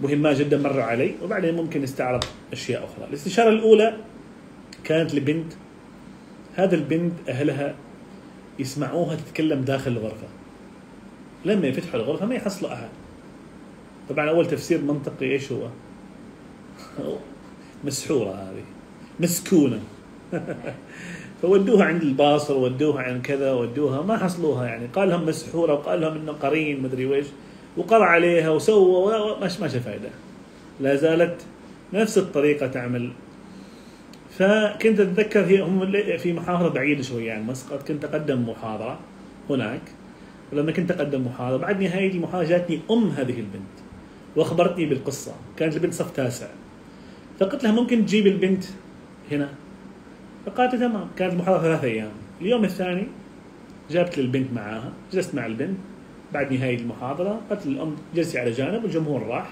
مهمات 0.02 0.36
جدا 0.36 0.58
مروا 0.58 0.82
علي. 0.82 1.14
وبعدين 1.22 1.54
ممكن 1.54 1.82
نستعرض 1.82 2.24
أشياء 2.52 2.84
أخرى. 2.84 3.08
الاستشارة 3.08 3.48
الأولى 3.48 3.96
كانت 4.84 5.14
لبنت. 5.14 5.52
هذا 6.54 6.74
البنت 6.74 7.12
أهلها 7.28 7.74
يسمعوها 8.58 9.16
تتكلم 9.16 9.60
داخل 9.60 9.90
الغرفة. 9.90 10.26
لما 11.44 11.66
يفتحوا 11.66 12.00
الغرفة 12.00 12.26
ما 12.26 12.34
يحصلوا 12.34 12.72
أحد. 12.72 12.88
طبعا 14.08 14.28
أول 14.28 14.46
تفسير 14.46 14.80
منطقي 14.80 15.26
إيش 15.26 15.52
هو؟ 15.52 15.68
مسحورة 17.84 18.30
هذه. 18.30 18.64
مسكونة. 19.20 19.80
فودوها 21.42 21.84
عند 21.84 22.02
الباصر 22.02 22.56
ودوها 22.56 23.02
عند 23.02 23.22
كذا 23.22 23.52
ودوها 23.52 24.02
ما 24.02 24.16
حصلوها 24.16 24.66
يعني. 24.66 24.86
قال 24.86 25.08
لهم 25.08 25.26
مسحورة 25.26 25.72
وقال 25.72 26.00
لهم 26.00 26.16
إنه 26.16 26.32
قرين 26.32 26.82
مدري 26.82 27.06
ويش 27.06 27.26
وقرأ 27.76 28.04
عليها 28.04 28.50
وسوى 28.50 29.36
ما 29.40 29.48
شاف 29.48 29.76
فائده 29.76 30.08
لا 30.80 30.94
زالت 30.94 31.42
نفس 31.92 32.18
الطريقة 32.18 32.66
تعمل. 32.66 33.10
فكنت 34.38 35.00
أتذكر 35.00 35.44
هي 35.44 35.60
هم 35.60 35.92
في 36.18 36.32
محاضرة 36.32 36.68
بعيدة 36.68 37.02
شوية 37.02 37.32
عن 37.32 37.46
مسقط. 37.46 37.88
كنت 37.88 38.04
أقدم 38.04 38.48
محاضرة 38.48 38.98
هناك. 39.50 39.80
ولما 40.52 40.72
كنت 40.72 40.90
أقدم 40.90 41.26
محاضرة 41.26 41.56
بعد 41.56 41.82
نهاية 41.82 42.12
المحاضرة 42.12 42.48
جاتني 42.48 42.80
أم 42.90 43.08
هذه 43.08 43.40
البنت 43.40 43.74
وأخبرتني 44.36 44.86
بالقصة. 44.86 45.32
كانت 45.56 45.76
البنت 45.76 45.94
صف 45.94 46.10
تاسع. 46.10 46.46
فقلت 47.40 47.64
لها 47.64 47.72
ممكن 47.72 48.06
تجيب 48.06 48.26
البنت 48.26 48.64
هنا؟ 49.30 49.48
فقالت 50.46 50.74
تمام. 50.74 51.08
كانت 51.16 51.32
المحاضرة 51.32 51.62
ثلاثة 51.62 51.86
أيام. 51.86 52.10
اليوم 52.40 52.64
الثاني 52.64 53.06
جابت 53.90 54.18
البنت 54.18 54.52
معاها 54.52 54.92
جلست 55.12 55.34
مع 55.34 55.46
البنت. 55.46 55.78
بعد 56.32 56.52
نهاية 56.52 56.78
المحاضرة 56.78 57.40
قالت 57.50 57.66
للام 57.66 57.96
جلسي 58.14 58.38
على 58.38 58.50
جانب 58.50 58.84
والجمهور 58.84 59.22
راح. 59.22 59.50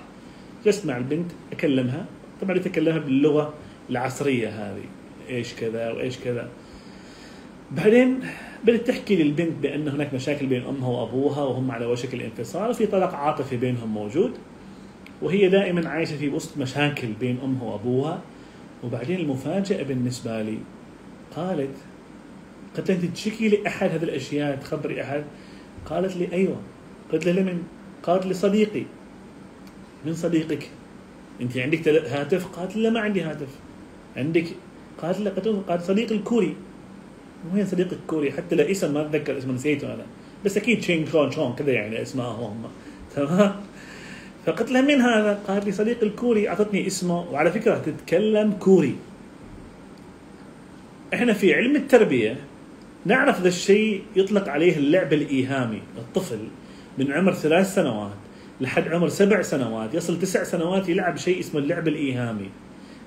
جلست 0.64 0.86
مع 0.86 0.96
البنت 0.96 1.30
أكلمها. 1.52 2.06
طبعا 2.42 2.56
اتكلمها 2.56 2.98
باللغة 2.98 3.54
العصرية 3.90 4.48
هذه. 4.48 4.84
إيش 5.28 5.54
كذا 5.54 5.90
وإيش 5.90 6.18
كذا. 6.18 6.48
بعدين 7.70 8.20
بدأت 8.64 8.86
تحكي 8.86 9.22
للبنت 9.22 9.52
بأن 9.62 9.88
هناك 9.88 10.14
مشاكل 10.14 10.46
بين 10.46 10.62
أمها 10.64 10.88
وأبوها 10.88 11.42
وهم 11.42 11.70
على 11.70 11.86
وشك 11.86 12.14
الانفصال 12.14 12.70
وفي 12.70 12.86
طلاق 12.86 13.14
عاطفي 13.14 13.56
بينهم 13.56 13.88
موجود. 13.94 14.32
وهي 15.22 15.48
دائما 15.48 15.88
عايشة 15.88 16.16
في 16.16 16.28
وسط 16.28 16.58
مشاكل 16.58 17.08
بين 17.20 17.38
أمها 17.44 17.64
وأبوها. 17.64 18.20
وبعدين 18.84 19.20
المفاجأة 19.20 19.82
بالنسبة 19.82 20.42
لي 20.42 20.58
قالت 21.36 21.70
قلت 22.76 22.90
لها 22.90 22.98
أنت 23.02 23.04
تشكي 23.16 23.48
لأحد 23.48 23.90
هذه 23.90 24.02
الأشياء؟ 24.02 24.56
تخبري 24.56 25.02
أحد؟ 25.02 25.24
قالت 25.86 26.16
لي 26.16 26.32
أيوة. 26.32 26.56
قلت 27.12 27.26
لها 27.26 27.32
لمن 27.34 27.62
قالت 28.02 28.26
لي 28.26 28.34
صديقي. 28.34 28.82
من 30.06 30.14
صديقك؟ 30.14 30.68
أنت 31.40 31.56
عندك 31.56 31.88
هاتف؟ 31.88 32.46
قالت 32.46 32.76
لا 32.76 32.90
ما 32.90 33.00
عندي 33.00 33.22
هاتف. 33.22 33.48
عندك؟ 34.16 34.44
قالت 35.02 35.20
لها- 35.20 35.62
قالت 35.68 35.82
صديق 35.82 36.12
الكوري. 36.12 36.56
وين 37.54 37.66
صديقك 37.66 37.92
الكوري؟ 37.92 38.32
حتى 38.32 38.54
لا 38.56 38.70
اسم 38.70 38.94
ما 38.94 39.00
أتذكر 39.00 39.38
اسمه 39.38 39.52
نسيته 39.52 39.94
أنا. 39.94 40.06
بس 40.44 40.56
أكيد 40.56 40.80
تشينج 40.80 41.08
شون 41.08 41.30
شون 41.30 41.52
كذا 41.54 41.70
يعني 41.72 42.02
اسمائهم 42.02 42.40
هم 42.44 42.64
تمام؟ 43.16 43.54
فقلت 44.46 44.70
لها 44.70 44.80
من 44.80 45.00
هذا؟ 45.00 45.42
قالت 45.48 45.64
لي 45.64 45.72
صديق 45.72 46.02
الكوري 46.02 46.48
أعطتني 46.48 46.86
اسمه. 46.86 47.30
وعلى 47.30 47.52
فكرة 47.52 47.78
تتكلم 47.78 48.52
كوري. 48.52 48.96
إحنا 51.14 51.32
في 51.32 51.54
علم 51.54 51.76
التربية 51.76 52.36
نعرف 53.06 53.40
ذا 53.40 53.48
الشيء 53.48 54.02
يطلق 54.16 54.48
عليه 54.48 54.76
اللعب 54.76 55.12
الإيهامي 55.12 55.82
الطفل 55.98 56.38
من 56.98 57.12
عمر 57.12 57.34
ثلاث 57.34 57.74
سنوات 57.74 58.12
لحد 58.60 58.88
عمر 58.88 59.08
سبع 59.08 59.42
سنوات 59.42 59.94
يصل 59.94 60.18
تسع 60.18 60.44
سنوات 60.44 60.88
يلعب 60.88 61.16
شيء 61.16 61.40
اسمه 61.40 61.60
اللعب 61.60 61.88
الإيهامي. 61.88 62.50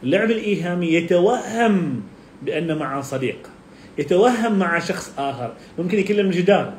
اللعب 0.03 0.31
الإيهامي 0.31 0.93
يتوهم 0.93 2.01
بان 2.41 2.77
معه 2.77 3.01
صديق 3.01 3.49
يتوهم 3.97 4.59
مع 4.59 4.79
شخص 4.79 5.13
آخر 5.17 5.53
ممكن 5.79 5.99
يكلم 5.99 6.25
الجدار 6.25 6.73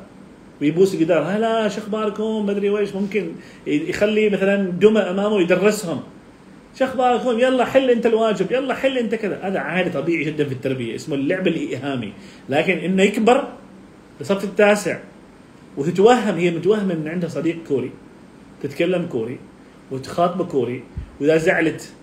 ويبوس 0.61 0.93
الجدار 0.93 1.23
هلا 1.23 1.67
شو 1.67 1.81
أخباركم؟ 1.81 2.45
مدري 2.45 2.69
ويش 2.69 2.95
ممكن 2.95 3.31
يخلي 3.67 4.29
مثلا 4.29 4.71
دمى 4.71 4.99
أمامه 4.99 5.41
يدرسهم. 5.41 6.03
شو 6.79 6.85
اخباركم 6.85 7.39
يلا 7.39 7.65
حل 7.65 7.89
انت 7.89 8.05
الواجب 8.05 8.51
يلا 8.51 8.73
حل 8.73 8.97
انت 8.97 9.15
كذا. 9.15 9.39
هذا 9.43 9.59
عادي 9.59 9.89
طبيعي 9.89 10.23
جدا 10.23 10.45
في 10.45 10.53
التربية 10.53 10.95
اسمه 10.95 11.15
اللعب 11.15 11.47
الإيهامي. 11.47 12.13
لكن 12.49 12.77
إنه 12.77 13.03
يكبر 13.03 13.47
لصف 14.21 14.43
التاسع 14.43 14.99
وتتوهم 15.77 16.35
هي 16.35 16.51
متوهمة 16.51 16.93
ان 16.93 17.07
عندها 17.07 17.29
صديق 17.29 17.57
كوري 17.67 17.91
تتكلم 18.63 19.05
كوري 19.05 19.37
وتخاطبه 19.91 20.43
كوري 20.45 20.83
وإذا 21.21 21.37
زعلت 21.37 21.93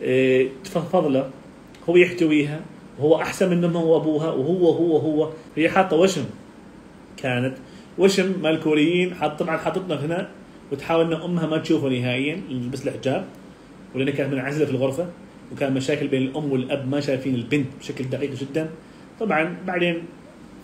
إيه، 0.00 0.48
تفضفض 0.64 1.06
له 1.06 1.30
هو 1.88 1.96
يحتويها 1.96 2.60
وهو 2.98 3.20
أحسن 3.20 3.50
من 3.50 3.64
امها 3.64 3.82
وابوها 3.82 4.30
وهو 4.30 4.70
هو 4.70 4.96
هو. 4.96 5.30
هي 5.56 5.68
حاطة 5.68 5.96
وشم. 5.96 6.24
كانت 7.16 7.56
وشم 7.98 8.32
مال 8.42 8.54
الكوريين 8.54 9.14
حاط 9.14 9.38
طبعا 9.38 9.56
حاطتنا 9.56 10.04
هنا 10.04 10.28
وتحاول 10.72 11.14
إن 11.14 11.20
أمها 11.20 11.46
ما 11.46 11.58
تشوفه 11.58 11.88
نهائيا 11.88 12.40
لبس 12.50 12.86
الحجاب 12.86 13.26
ولأنها 13.96 14.14
كانت 14.14 14.32
منعزلة 14.32 14.64
في 14.64 14.70
الغرفة 14.70 15.06
وكان 15.52 15.74
مشاكل 15.74 16.08
بين 16.08 16.22
الأم 16.22 16.52
والأب 16.52 16.88
ما 16.88 17.00
شايفين 17.00 17.34
البنت 17.34 17.66
بشكل 17.80 18.04
دقيق 18.04 18.30
جدا. 18.34 18.68
طبعا 19.20 19.56
بعدين 19.66 20.02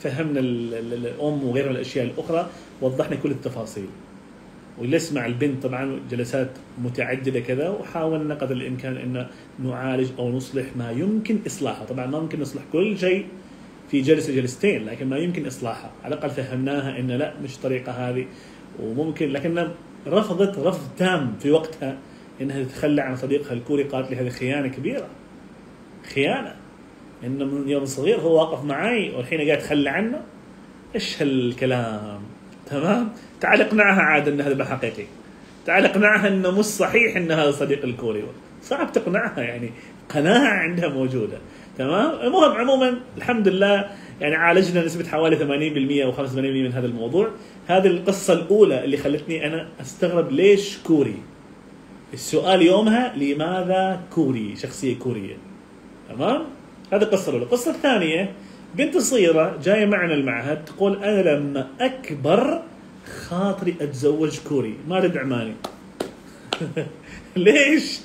فهمنا 0.00 0.40
ال- 0.40 0.74
ال- 0.74 1.06
الأم 1.06 1.44
وغيرها 1.44 1.68
من 1.68 1.74
الأشياء 1.76 2.04
الأخرى 2.04 2.48
وضحنا 2.80 3.16
كل 3.16 3.30
التفاصيل. 3.30 3.86
ويسمع 4.78 5.26
البنت 5.26 5.62
طبعا 5.62 6.00
جلسات 6.10 6.50
متعددة 6.84 7.40
كذا 7.40 7.68
وحاولنا 7.68 8.34
قدر 8.34 8.56
الإمكان 8.56 8.96
إن 8.96 9.26
نعالج 9.64 10.08
أو 10.18 10.32
نصلح 10.32 10.64
ما 10.76 10.90
يمكن 10.90 11.38
إصلاحه، 11.46 11.84
طبعا 11.84 12.06
ما 12.06 12.20
ممكن 12.20 12.40
نصلح 12.40 12.62
كل 12.72 12.98
شيء 12.98 13.26
في 13.90 14.00
جلسة 14.00 14.34
جلستين 14.34 14.86
لكن 14.86 15.08
ما 15.08 15.18
يمكن 15.18 15.46
اصلاحها، 15.46 15.90
على 16.04 16.14
الأقل 16.14 16.30
فهمناها 16.30 16.98
إن 16.98 17.10
لا 17.10 17.34
مش 17.44 17.54
الطريقة 17.54 17.92
هذه. 17.92 18.24
وممكن 18.82 19.30
لكن 19.32 19.68
رفضت 20.06 20.58
رفض 20.58 20.88
تام 20.98 21.32
في 21.40 21.50
وقتها. 21.50 21.98
إنها 22.40 22.64
تتخلى 22.64 23.02
عن 23.02 23.16
صديقها 23.16 23.52
الكوري 23.52 23.82
قالت 23.82 24.10
لي 24.10 24.16
هذه 24.16 24.28
خيانة 24.28 24.68
كبيرة. 24.68 25.06
خيانة. 26.14 26.54
انه 27.24 27.44
من 27.44 27.68
يوم 27.68 27.84
صغير 27.84 28.20
هو 28.20 28.38
واقف 28.38 28.64
معي 28.64 29.10
والحين 29.10 29.40
قاعد 29.40 29.58
تخلى 29.58 29.90
عنه. 29.90 30.22
إيش 30.94 31.22
هالكلام؟ 31.22 32.20
تمام؟ 32.66 33.08
تعال 33.40 33.60
اقنعها 33.60 34.02
عاد 34.02 34.28
إن 34.28 34.40
هذا 34.40 34.64
حقيقي 34.64 35.04
تعال 35.66 35.84
اقنعها 35.84 36.28
إنه 36.28 36.50
مش 36.50 36.64
صحيح 36.64 37.16
إن 37.16 37.32
هذا 37.32 37.50
صديق 37.50 37.84
الكوري. 37.84 38.24
صعب 38.62 38.92
تقنعها 38.92 39.40
يعني. 39.40 39.70
قناعة 40.08 40.58
عندها 40.58 40.88
موجودة. 40.88 41.38
تمام؟ 41.78 42.20
المهم 42.20 42.52
عموما 42.52 42.94
الحمد 43.16 43.48
لله 43.48 43.90
يعني 44.20 44.34
عالجنا 44.34 44.84
نسبة 44.84 45.08
حوالي 45.08 45.36
80% 45.36 46.04
أو 46.04 46.12
85% 46.12 46.36
من 46.36 46.72
هذا 46.72 46.86
الموضوع. 46.86 47.30
هذه 47.66 47.86
القصة 47.86 48.32
الأولى 48.32 48.84
اللي 48.84 48.96
خلتني 48.96 49.46
أنا 49.46 49.68
أستغرب 49.80 50.32
ليش 50.32 50.78
كوري. 50.78 51.16
السؤال 52.12 52.62
يومها 52.62 53.16
لماذا 53.16 54.00
كوري؟ 54.14 54.56
شخصية 54.56 54.98
كورية. 54.98 55.36
تمام؟ 56.08 56.42
هذه 56.92 57.02
القصة 57.02 57.28
الأولى. 57.28 57.44
القصة 57.44 57.70
الثانية 57.70 58.32
بنت 58.74 58.96
صغيرة 58.96 59.58
جاية 59.64 59.86
معنا 59.86 60.14
المعهد 60.14 60.64
تقول 60.64 61.04
أنا 61.04 61.36
لما 61.36 61.68
أكبر 61.80 62.62
خاطري 63.28 63.74
أتزوج 63.80 64.38
كوري. 64.48 64.74
ما 64.88 64.98
اريد 64.98 65.16
عماني. 65.16 65.54
ليش؟ 67.36 68.00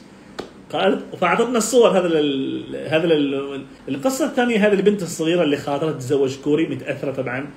قالت 0.72 1.16
فأعطتنا 1.16 1.58
الصور. 1.58 1.90
هذا 1.90 2.08
ال 2.08 2.76
هذا 2.90 3.06
ال 3.06 3.66
القصة 3.90 4.26
الثانية 4.26 4.68
هذه 4.68 4.74
البنت 4.74 5.02
الصغيرة 5.02 5.44
اللي 5.44 5.58
خاطرها 5.58 5.92
تتزوج 5.92 6.38
كوري 6.38 6.68
متأثرة 6.68 7.12
طبعا. 7.12 7.48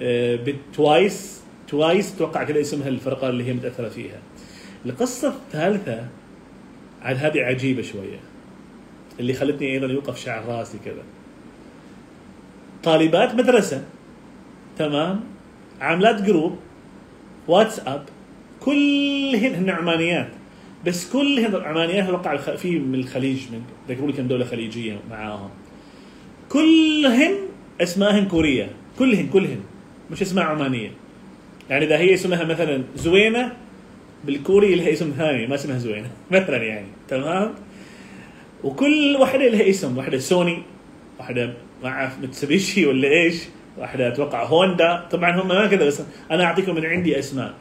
آه، 0.00 0.36
ب 0.36 0.53
Twice 0.53 1.40
Twice 1.68 2.14
أتوقع 2.14 2.44
كذا 2.44 2.60
اسمها 2.60 2.88
الفرقة 2.88 3.28
اللي 3.28 3.44
هي 3.44 3.52
متأثرة 3.52 3.88
فيها. 3.88 4.18
القصة 4.86 5.28
الثالثة 5.28 6.08
عاد 7.02 7.16
هذه 7.16 7.40
عجيبة 7.40 7.82
شوية. 7.82 8.20
اللي 9.20 9.34
خلتني 9.34 9.72
أيضا 9.72 9.86
يوقف 9.86 10.24
شعر 10.24 10.44
راسي 10.44 10.78
كذا. 10.84 11.02
طالبات 12.82 13.34
مدرسة. 13.34 13.84
تمام؟ 14.78 15.20
عاملات 15.80 16.22
group. 16.22 16.58
واتساب. 17.48 18.04
كلهن 18.60 19.54
هن 19.54 19.70
عمانيات. 19.70 20.28
بس 20.86 21.10
كلهن 21.12 21.54
عمانيات 21.54 22.04
أتوقع 22.04 22.36
في 22.36 22.78
من 22.78 22.94
الخليج 22.94 23.38
من 23.52 23.62
ذكروا 23.88 24.06
لي 24.06 24.12
كم 24.12 24.28
دولة 24.28 24.44
خليجية 24.44 24.98
معاهم. 25.10 25.50
كلهن 26.48 27.34
اسماءهن 27.80 28.28
كورية. 28.28 28.70
كلهن 28.98 29.28
كلهن. 29.28 29.60
مش 30.10 30.22
اسماء 30.22 30.44
عمانية. 30.44 30.90
يعني 31.70 31.84
إذا 31.84 31.98
هي 31.98 32.14
اسمها 32.14 32.44
مثلا 32.44 32.82
زوينة 32.96 33.52
بالكوري 34.24 34.74
لها 34.74 34.92
اسم 34.92 35.12
ثاني 35.16 35.46
ما 35.46 35.54
اسمها 35.54 35.78
زوينه 35.78 36.10
مثلا 36.30 36.56
يعني 36.56 36.86
تمام؟ 37.08 37.54
وكل 38.64 39.16
واحدة 39.20 39.48
لها 39.48 39.68
اسم 39.68 39.98
واحدة 39.98 40.18
سوني 40.18 40.62
واحدة 41.18 41.54
ما 41.82 41.88
أعرف 41.88 42.18
متسوبيشي 42.22 42.86
ولا 42.86 43.08
إيش 43.08 43.42
واحدة 43.78 44.08
أتوقع 44.08 44.44
هوندا. 44.44 45.06
طبعا 45.10 45.42
هم 45.42 45.48
ما 45.48 45.66
كذا 45.66 45.86
بس 45.86 46.02
أنا 46.30 46.44
أعطيكم 46.44 46.74
من 46.74 46.86
عندي 46.86 47.18
أسماء. 47.18 47.54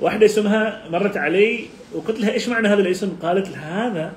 واحدة 0.00 0.26
اسمها 0.26 0.88
مرت 0.90 1.16
علي 1.16 1.60
وقلت 1.94 2.20
لها 2.20 2.32
إيش 2.32 2.48
معنى 2.48 2.68
هذا 2.68 2.80
الاسم؟ 2.80 3.16
قالت 3.22 3.48
لها 3.48 3.88
هذا 3.88 4.12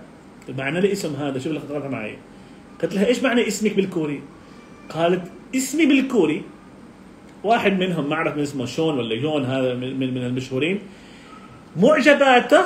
معنى 0.57 0.79
الاسم 0.79 1.15
هذا 1.15 1.39
شوف 1.39 1.47
اللي 1.47 1.89
معي. 1.89 2.17
قلت 2.81 2.93
لها 2.93 3.07
إيش 3.07 3.23
معنى 3.23 3.47
اسمك 3.47 3.73
بالكوري؟ 3.73 4.21
قالت 4.89 5.21
اسمي 5.55 5.85
بالكوري. 5.85 6.41
واحد 7.43 7.79
منهم 7.79 8.09
ما 8.09 8.15
أعرف 8.15 8.35
من 8.35 8.41
اسمه 8.41 8.65
شون 8.65 8.97
ولا 8.97 9.15
جون 9.15 9.45
هذا 9.45 9.73
من 9.73 10.13
من 10.13 10.25
المشهورين. 10.25 10.79
معجباته 11.77 12.63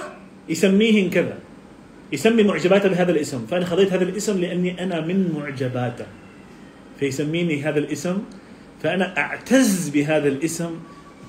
يسميهن 0.50 1.10
كذا. 1.10 1.38
يسمي 2.14 2.44
معجباته 2.44 2.90
بهذا 2.90 3.12
الاسم. 3.12 3.46
فأنا 3.46 3.66
خذيت 3.66 3.94
هذا 3.94 4.04
الاسم 4.04 4.42
لأني 4.42 4.84
أنا 4.84 5.02
من 5.02 5.34
معجباته. 5.36 6.06
فيسميني 7.00 7.64
هذا 7.64 7.80
الاسم. 7.80 8.18
فأنا 8.84 9.18
أعتز 9.18 9.90
بهذا 9.90 10.28
الاسم. 10.28 10.72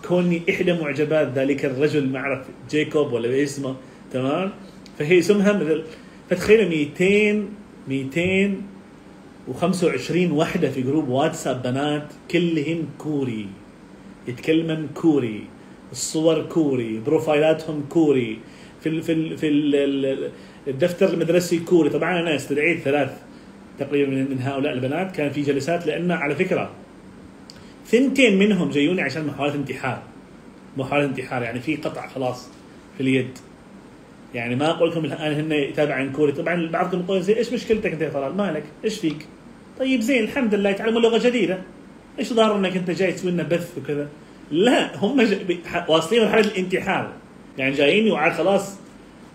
كوني 0.08 0.42
إحدى 0.50 0.72
معجبات 0.72 1.28
ذلك 1.34 1.64
الرجل 1.64 2.08
ما 2.08 2.18
اعرف 2.18 2.46
جيكوب 2.70 3.12
ولا 3.12 3.42
اسمه. 3.42 3.76
تمام؟ 4.12 4.52
فهي 4.98 5.18
اسمها 5.18 5.52
مثل 5.52 5.84
فتخيل 6.30 6.68
200 6.68 7.48
225 7.88 10.32
وحده 10.32 10.70
في 10.70 10.82
group 10.82 11.08
واتساب 11.08 11.62
بنات 11.62 12.12
كلهن 12.30 12.84
كوري. 12.98 13.46
يتكلمن 14.28 14.88
كوري. 14.94 15.44
الصور 15.92 16.42
كوري 16.42 16.98
بروفايلاتهم 17.06 17.84
كوري 17.88 18.38
في 18.80 18.88
ال 18.88 19.02
في 19.02 19.12
ال 19.12 19.38
في 19.38 19.48
ال 19.48 19.74
ال- 19.74 20.30
الدفتر 20.68 21.08
المدرسي 21.08 21.58
كوري. 21.58 21.90
طبعا 21.90 22.20
أنا 22.20 22.36
استدعيت 22.36 22.80
ثلاث 22.80 23.10
تقريبا 23.78 24.10
من 24.10 24.38
هؤلاء 24.42 24.72
البنات. 24.72 25.16
كان 25.16 25.30
في 25.30 25.42
جلسات 25.42 25.86
لأن 25.86 26.10
على 26.10 26.34
فكرة 26.34 26.70
ثنتين 27.86 28.38
منهم 28.38 28.70
جايوني 28.70 29.02
عشان 29.02 29.26
محاولة 29.26 29.54
انتحار. 29.54 30.02
محاولة 30.76 31.04
انتحار 31.04 31.42
يعني 31.42 31.60
في 31.60 31.76
قطع 31.76 32.08
خلاص 32.08 32.48
في 32.96 33.02
اليد. 33.02 33.38
يعني 34.34 34.56
ما 34.56 34.70
أقول 34.70 34.90
لكم 34.90 35.04
الآن 35.04 35.32
هن 35.32 35.52
يتابعن 35.52 36.12
كوري. 36.12 36.32
طبعا 36.32 36.66
بعضكم 36.70 37.00
يقول 37.00 37.22
زي 37.22 37.36
إيش 37.36 37.52
مشكلتك 37.52 37.92
أنت 37.92 38.02
يا 38.02 38.08
طلال؟ 38.10 38.36
مالك 38.36 38.64
إيش 38.84 38.98
فيك؟ 38.98 39.26
طيب 39.78 40.00
زين 40.00 40.24
الحمد 40.24 40.54
لله 40.54 40.70
يتعلمون 40.70 41.02
لغه 41.02 41.18
جديدة. 41.18 41.58
إيش 42.18 42.32
ضار 42.32 42.56
إنك 42.56 42.76
أنت 42.76 42.90
جاي 42.90 43.12
تسوي 43.12 43.30
لنا 43.30 43.42
بث 43.42 43.78
وكذا؟ 43.78 44.08
لا 44.50 44.96
هم 44.96 45.22
ج... 45.22 45.36
واصلين 45.88 46.22
مرحلة 46.22 46.40
الانتحار. 46.40 47.12
يعني 47.58 47.74
جايين 47.74 48.32
خلاص 48.32 48.76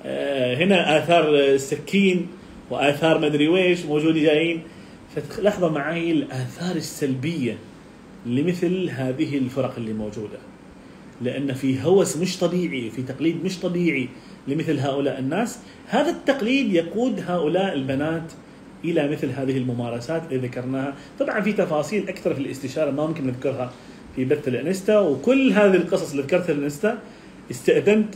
آه، 0.06 0.56
هنا 0.56 0.97
آثار 0.97 1.38
آه، 1.38 1.58
سكين 1.58 2.28
واثار 2.69 3.19
مدري 3.19 3.47
ويش 3.47 3.86
موجود 3.86 4.13
جايين. 4.15 4.62
فلحظه 5.15 5.69
معي 5.69 6.12
الآثار 6.12 6.76
السلبية 6.76 7.58
لمثل 8.26 8.89
هذه 8.89 9.38
الفرق 9.38 9.73
اللي 9.78 9.93
موجودة. 9.93 10.38
لأن 11.21 11.54
في 11.54 11.84
هوس 11.84 12.17
مش 12.17 12.38
طبيعي 12.38 12.89
في 12.89 13.02
تقليد 13.02 13.45
مش 13.45 13.60
طبيعي 13.60 14.10
لمثل 14.47 14.80
هؤلاء 14.80 15.19
الناس. 15.19 15.60
هذا 15.88 16.10
التقليد 16.10 16.73
يقود 16.73 17.23
هؤلاء 17.28 17.73
البنات 17.73 18.32
إلى 18.86 19.10
مثل 19.10 19.30
هذه 19.30 19.58
الممارسات 19.58 20.23
اللي 20.32 20.47
ذكرناها. 20.47 20.95
طبعا 21.19 21.41
في 21.41 21.54
تفاصيل 21.54 22.10
أكثر 22.10 22.34
في 22.34 22.41
الاستشارة 22.41 22.91
ما 22.91 23.08
ممكن 23.08 23.28
نذكرها. 23.28 23.73
في 24.15 24.26
بث 24.26 24.47
الانستا 24.47 24.99
وكل 24.99 25.54
هذه 25.54 25.76
القصص 25.76 26.12
اللي 26.12 26.23
ذكرتها 26.23 26.54
الانستا 26.54 26.99
استأذنت 27.52 28.15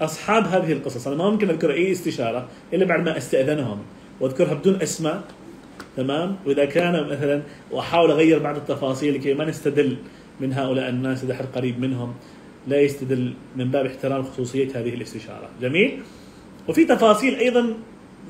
أصحاب 0.00 0.46
هذه 0.46 0.72
القصص. 0.72 1.06
أنا 1.06 1.16
ما 1.16 1.30
ممكن 1.30 1.50
أذكر 1.50 1.72
أي 1.72 1.92
استشارة 1.92 2.48
إلا 2.72 2.84
بعد 2.84 3.00
ما 3.00 3.16
استأذنهم 3.16 3.78
وأذكرها 4.20 4.54
بدون 4.54 4.82
أسماء 4.82 5.24
تمام؟ 5.96 6.36
وإذا 6.46 6.64
كان 6.64 7.06
مثلا 7.06 7.42
وأحاول 7.70 8.10
أغير 8.10 8.38
بعض 8.38 8.56
التفاصيل 8.56 9.14
لكي 9.14 9.34
ما 9.34 9.44
نستدل 9.44 9.96
من 10.40 10.52
هؤلاء 10.52 10.88
الناس 10.88 11.24
إذا 11.24 11.34
حد 11.34 11.44
قريب 11.54 11.80
منهم 11.80 12.14
لا 12.68 12.80
يستدل 12.80 13.34
من 13.56 13.70
باب 13.70 13.86
احترام 13.86 14.22
خصوصية 14.22 14.68
هذه 14.74 14.94
الاستشارة. 14.94 15.48
جميل؟ 15.60 16.02
وفي 16.68 16.84
تفاصيل 16.84 17.34
أيضا 17.34 17.74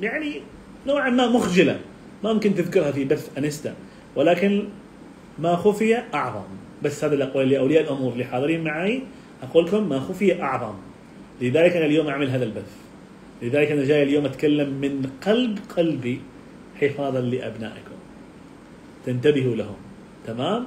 يعني 0.00 0.40
نوعا 0.87 1.11
ما 1.11 1.28
مخجلة 1.28 1.80
ما 2.24 2.32
ممكن 2.32 2.54
تذكرها 2.54 2.90
في 2.90 3.04
بث 3.04 3.38
أنستا 3.38 3.74
ولكن 4.16 4.68
ما 5.38 5.56
خفي 5.56 5.96
أعظم. 6.14 6.67
بس 6.82 7.04
هذا 7.04 7.14
الاقوال 7.14 7.48
لأولياء 7.48 7.82
الأمور 7.82 8.12
اللي 8.12 8.24
حاضرين 8.24 8.64
معي 8.64 9.02
أقول 9.42 9.66
لكم 9.66 9.88
ما 9.88 10.00
خفي 10.00 10.42
أعظم. 10.42 10.74
لذلك 11.40 11.76
أنا 11.76 11.86
اليوم 11.86 12.06
أعمل 12.08 12.30
هذا 12.30 12.44
البث. 12.44 12.72
لذلك 13.42 13.72
أنا 13.72 13.84
جاي 13.84 14.02
اليوم 14.02 14.24
أتكلم 14.24 14.68
من 14.68 15.10
قلب 15.26 15.58
قلبي 15.76 16.20
حفاظا 16.80 17.20
لأبنائكم. 17.20 17.98
تنتبهوا 19.06 19.54
لهم. 19.56 19.76
تمام؟ 20.26 20.66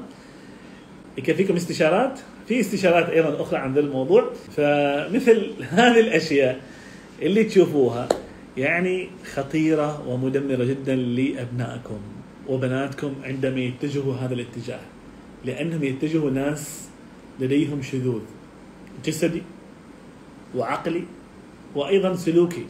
يكفيكم 1.17 1.55
استشارات؟ 1.55 2.19
في 2.47 2.59
استشارات 2.59 3.09
أيضا 3.09 3.41
أخرى 3.41 3.59
عن 3.59 3.73
ذا 3.73 3.79
الموضوع. 3.79 4.29
فمثل 4.55 5.51
هذه 5.69 5.99
الأشياء 5.99 6.59
اللي 7.21 7.43
تشوفوها 7.43 8.09
يعني 8.57 9.09
خطيرة 9.33 10.07
ومدمرة 10.07 10.63
جدا 10.63 10.95
لأبنائكم 10.95 11.99
وبناتكم 12.47 13.13
عندما 13.23 13.59
يتجهوا 13.59 14.15
هذا 14.15 14.33
الاتجاه. 14.33 14.79
لأنهم 15.45 15.83
يتجهوا 15.83 16.29
ناس 16.29 16.89
لديهم 17.39 17.81
شذوذ 17.81 18.21
جسدي 19.05 19.41
وعقلي 20.55 21.03
وأيضا 21.75 22.15
سلوكي. 22.15 22.65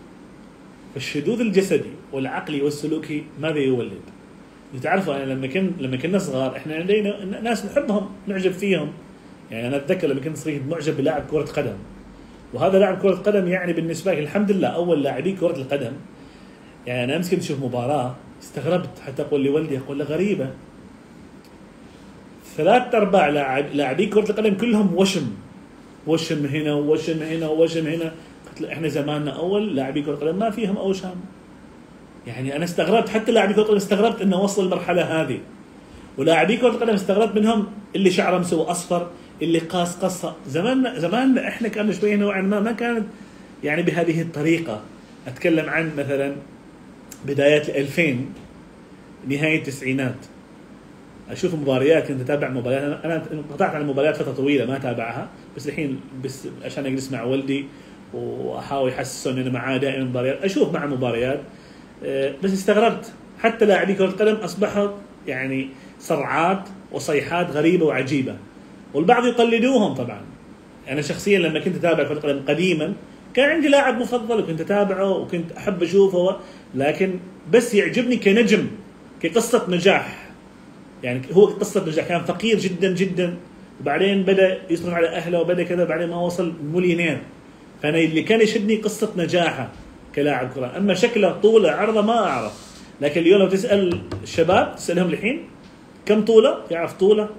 فالشذوذ 0.93 1.41
الجسدي 1.41 1.89
والعقلي 2.11 2.61
والسلوكي 2.61 3.23
ماذا 3.41 3.57
يولد؟ 3.59 4.01
تعرفوا 4.81 5.15
أنا 5.15 5.33
لما 5.33 5.47
كن 5.47 5.71
لما 5.79 5.97
كنا 5.97 6.17
صغار 6.17 6.57
إحنا 6.57 6.75
عندنا 6.75 7.41
ناس 7.41 7.65
نحبهم 7.65 8.09
نعجب 8.27 8.51
فيهم. 8.51 8.91
يعني 9.51 9.67
أنا 9.67 9.77
أتذكر 9.77 10.07
لما 10.07 10.21
كنت 10.21 10.37
صغير 10.37 10.61
معجب 10.69 10.97
بلاعب 10.97 11.23
كرة 11.31 11.45
قدم. 11.45 11.75
وهذا 12.53 12.79
لاعب 12.79 12.97
كرة 13.01 13.15
قدم 13.15 13.47
يعني 13.47 13.73
بالنسبة 13.73 14.13
لي 14.13 14.19
الحمد 14.19 14.51
لله 14.51 14.67
أول 14.67 15.03
لاعبي 15.03 15.31
كرة 15.31 15.55
القدم. 15.55 15.93
يعني 16.87 17.03
أنا 17.03 17.15
أمس 17.15 17.31
كنت 17.31 17.39
أشوف 17.39 17.63
مباراة 17.63 18.15
استغربت 18.43 18.99
حتى 18.99 19.21
أقول 19.21 19.43
لوالدي 19.43 19.77
أقول 19.77 19.99
له 19.99 20.05
غريبة. 20.05 20.49
ثلاث 22.57 22.95
أرباع 22.95 23.29
لاعب 23.29 23.65
لاعبي 23.73 24.05
كرة 24.05 24.31
القدم 24.31 24.53
كلهم 24.53 24.95
وشم. 24.95 25.27
وشم 26.07 26.45
هنا 26.45 26.73
ووشم 26.73 27.23
هنا 27.23 27.47
ووشم 27.47 27.87
هنا. 27.87 28.11
قلت 28.49 28.61
له 28.61 28.73
إحنا 28.73 28.87
زماننا 28.87 29.31
أول 29.31 29.75
لاعبي 29.75 30.01
كرة 30.01 30.13
القدم 30.13 30.39
ما 30.39 30.49
فيهم 30.49 30.77
اوشام 30.77 31.15
يعني 32.27 32.55
أنا 32.55 32.63
استغربت 32.63 33.09
حتى 33.09 33.31
لاعبي 33.31 33.53
كرة 33.53 33.61
القدم 33.61 33.75
استغربت 33.75 34.21
إنه 34.21 34.41
وصل 34.41 34.65
المرحلة 34.65 35.21
هذه. 35.21 35.39
ولاعبي 36.17 36.57
كرة 36.57 36.69
القدم 36.69 36.93
استغربت 36.93 37.35
منهم 37.35 37.67
اللي 37.95 38.11
شعره 38.11 38.37
مسوي 38.37 38.63
أصفر 38.63 39.07
اللي 39.41 39.59
قاس 39.59 39.95
قصة. 39.95 40.35
زمان 40.47 40.99
زمان 40.99 41.37
إحنا 41.37 41.67
كان 41.67 41.93
شوية 41.93 42.15
نوعا 42.15 42.41
ما 42.41 42.59
ما 42.59 42.71
كانت 42.71 43.05
يعني 43.63 43.81
بهذه 43.81 44.21
الطريقة. 44.21 44.81
أتكلم 45.27 45.69
عن 45.69 45.91
مثلا 45.97 46.35
بدايات 47.25 47.69
2000 47.69 48.25
نهاية 49.27 49.57
التسعينات. 49.57 50.15
أشوف 51.31 51.55
مباريات 51.55 52.07
كنت 52.07 52.21
أتابع 52.21 52.49
مباريات. 52.49 53.05
أنا 53.05 53.23
انقطعت 53.33 53.75
عن 53.75 53.81
المباريات 53.81 54.15
فترة 54.15 54.31
طويلة 54.31 54.65
ما 54.65 54.75
أتابعها 54.75 55.29
بس 55.57 55.67
الحين 55.67 55.99
بس 56.23 56.47
عشان 56.65 56.85
أجلس 56.85 57.11
مع 57.11 57.23
والدي 57.23 57.65
وأحاول 58.13 58.89
احسسه 58.91 59.31
ان 59.31 59.37
أنا 59.37 59.49
معاه 59.49 59.77
دائما 59.77 60.05
مباريات. 60.05 60.43
أشوف 60.43 60.73
مع 60.73 60.85
مباريات 60.85 61.39
آه، 62.05 62.33
بس 62.43 62.53
استغربت. 62.53 63.13
حتى 63.39 63.65
لاعبي 63.65 63.93
كرة 63.93 64.05
القدم 64.05 64.35
اصبحوا 64.35 64.87
يعني 65.27 65.69
صرعات 65.99 66.63
وصيحات 66.91 67.51
غريبة 67.51 67.85
وعجيبة. 67.85 68.35
والبعض 68.93 69.25
يقلدوهم 69.25 69.93
طبعا. 69.93 70.21
أنا 70.89 71.01
شخصيا 71.01 71.39
لما 71.39 71.59
كنت 71.59 71.75
أتابع 71.75 72.03
كرة 72.03 72.13
القدم 72.13 72.41
قديما 72.47 72.93
كان 73.33 73.49
عندي 73.49 73.67
لاعب 73.67 73.97
مفضل 74.01 74.39
وكنت 74.39 74.61
أتابعه 74.61 75.09
وكنت 75.09 75.51
أحب 75.51 75.83
أشوفه 75.83 76.35
لكن 76.75 77.13
بس 77.51 77.73
يعجبني 77.73 78.15
كنجم 78.15 78.67
كقصة 79.21 79.65
نجاح. 79.69 80.30
يعني 81.03 81.21
هو 81.31 81.45
قصة 81.45 81.87
نجاح 81.87 82.07
كان 82.07 82.23
فقير 82.23 82.59
جدا 82.59 82.93
جدا. 82.93 83.37
وبعدين 83.81 84.23
بدأ 84.23 84.57
يصرف 84.69 84.93
على 84.93 85.07
أهله 85.07 85.41
وبدا 85.41 85.63
كذا 85.63 85.83
بعدين 85.83 86.09
ما 86.09 86.21
وصل 86.21 86.53
مليونير. 86.73 87.17
فأنا 87.83 87.97
اللي 87.97 88.23
كان 88.23 88.41
يشدني 88.41 88.75
قصة 88.75 89.11
نجاحه 89.17 89.69
كلاعب 90.15 90.49
كرة. 90.55 90.77
أما 90.77 90.93
شكله 90.93 91.31
طوله 91.31 91.71
عرضه 91.71 92.01
ما 92.01 92.27
أعرف. 92.27 92.71
لكن 93.01 93.21
اليوم 93.21 93.39
لو 93.39 93.49
تسأل 93.49 94.01
الشباب 94.23 94.75
تسألهم 94.75 95.09
الحين 95.09 95.47
كم 96.05 96.25
طوله؟ 96.25 96.57
يعرف 96.71 96.93
طوله 96.93 97.29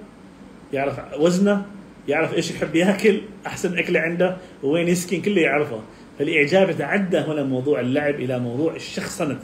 يعرف 0.73 0.99
وزنه 1.19 1.65
يعرف 2.07 2.33
إيش 2.33 2.51
يحب 2.51 2.75
ياكل 2.75 3.21
أحسن 3.47 3.77
أكلة 3.77 3.99
عنده 3.99 4.37
وين 4.63 4.87
يسكن 4.87 5.21
كله 5.21 5.41
يعرفه. 5.41 5.79
فالإعجاب 6.19 6.69
يتعدى 6.69 7.17
هنا 7.17 7.43
موضوع 7.43 7.79
اللعب 7.79 8.15
إلى 8.15 8.39
موضوع 8.39 8.75
الشخصنة 8.75 9.39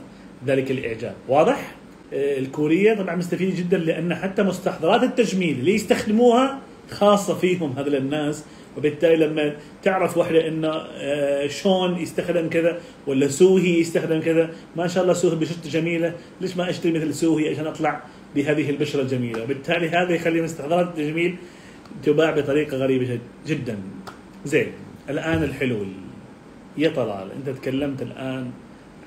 ذلك 0.46 0.70
الإعجاب. 0.70 1.14
واضح؟ 1.28 1.74
الكورية 2.12 2.94
طبعا 2.94 3.16
مستفيدة 3.16 3.56
جدا 3.58 3.78
لأن 3.78 4.14
حتى 4.14 4.42
مستحضرات 4.42 5.02
التجميل 5.02 5.58
اللي 5.58 5.74
يستخدموها 5.74 6.58
خاصة 6.90 7.34
فيهم 7.34 7.72
هذول 7.78 7.94
الناس 7.96 8.44
وبالتالي 8.76 9.16
لما 9.16 9.56
تعرف 9.82 10.16
واحدة 10.18 10.48
انه 10.48 10.68
آه، 10.68 11.46
شون 11.46 11.96
يستخدم 11.98 12.48
كذا 12.48 12.78
ولا 13.06 13.28
سوهي 13.28 13.80
يستخدم 13.80 14.20
كذا 14.20 14.50
ما 14.76 14.86
شاء 14.88 15.02
الله 15.02 15.14
سوهي 15.14 15.36
بشرته 15.36 15.70
جميلة 15.70 16.14
ليش 16.40 16.56
ما 16.56 16.70
أشتري 16.70 16.92
مثل 16.92 17.14
سوهي 17.14 17.48
عشان 17.48 17.66
أطلع 17.66 18.02
بهذه 18.34 18.70
البشرة 18.70 19.02
الجميلة؟ 19.02 19.42
وبالتالي 19.42 19.88
هذا 19.88 20.12
يخلي 20.14 20.42
مستحضرات 20.42 20.86
التجميل 20.88 21.36
تباع 22.02 22.30
بطريقة 22.30 22.76
غريبة 22.76 23.04
جد- 23.04 23.20
جدا. 23.46 23.78
زين 24.44 24.66
الآن 25.10 25.42
الحلول. 25.42 25.86
يا 26.78 26.88
طلال 26.88 27.28
أنت 27.32 27.58
تكلمت 27.58 28.02
الآن 28.02 28.50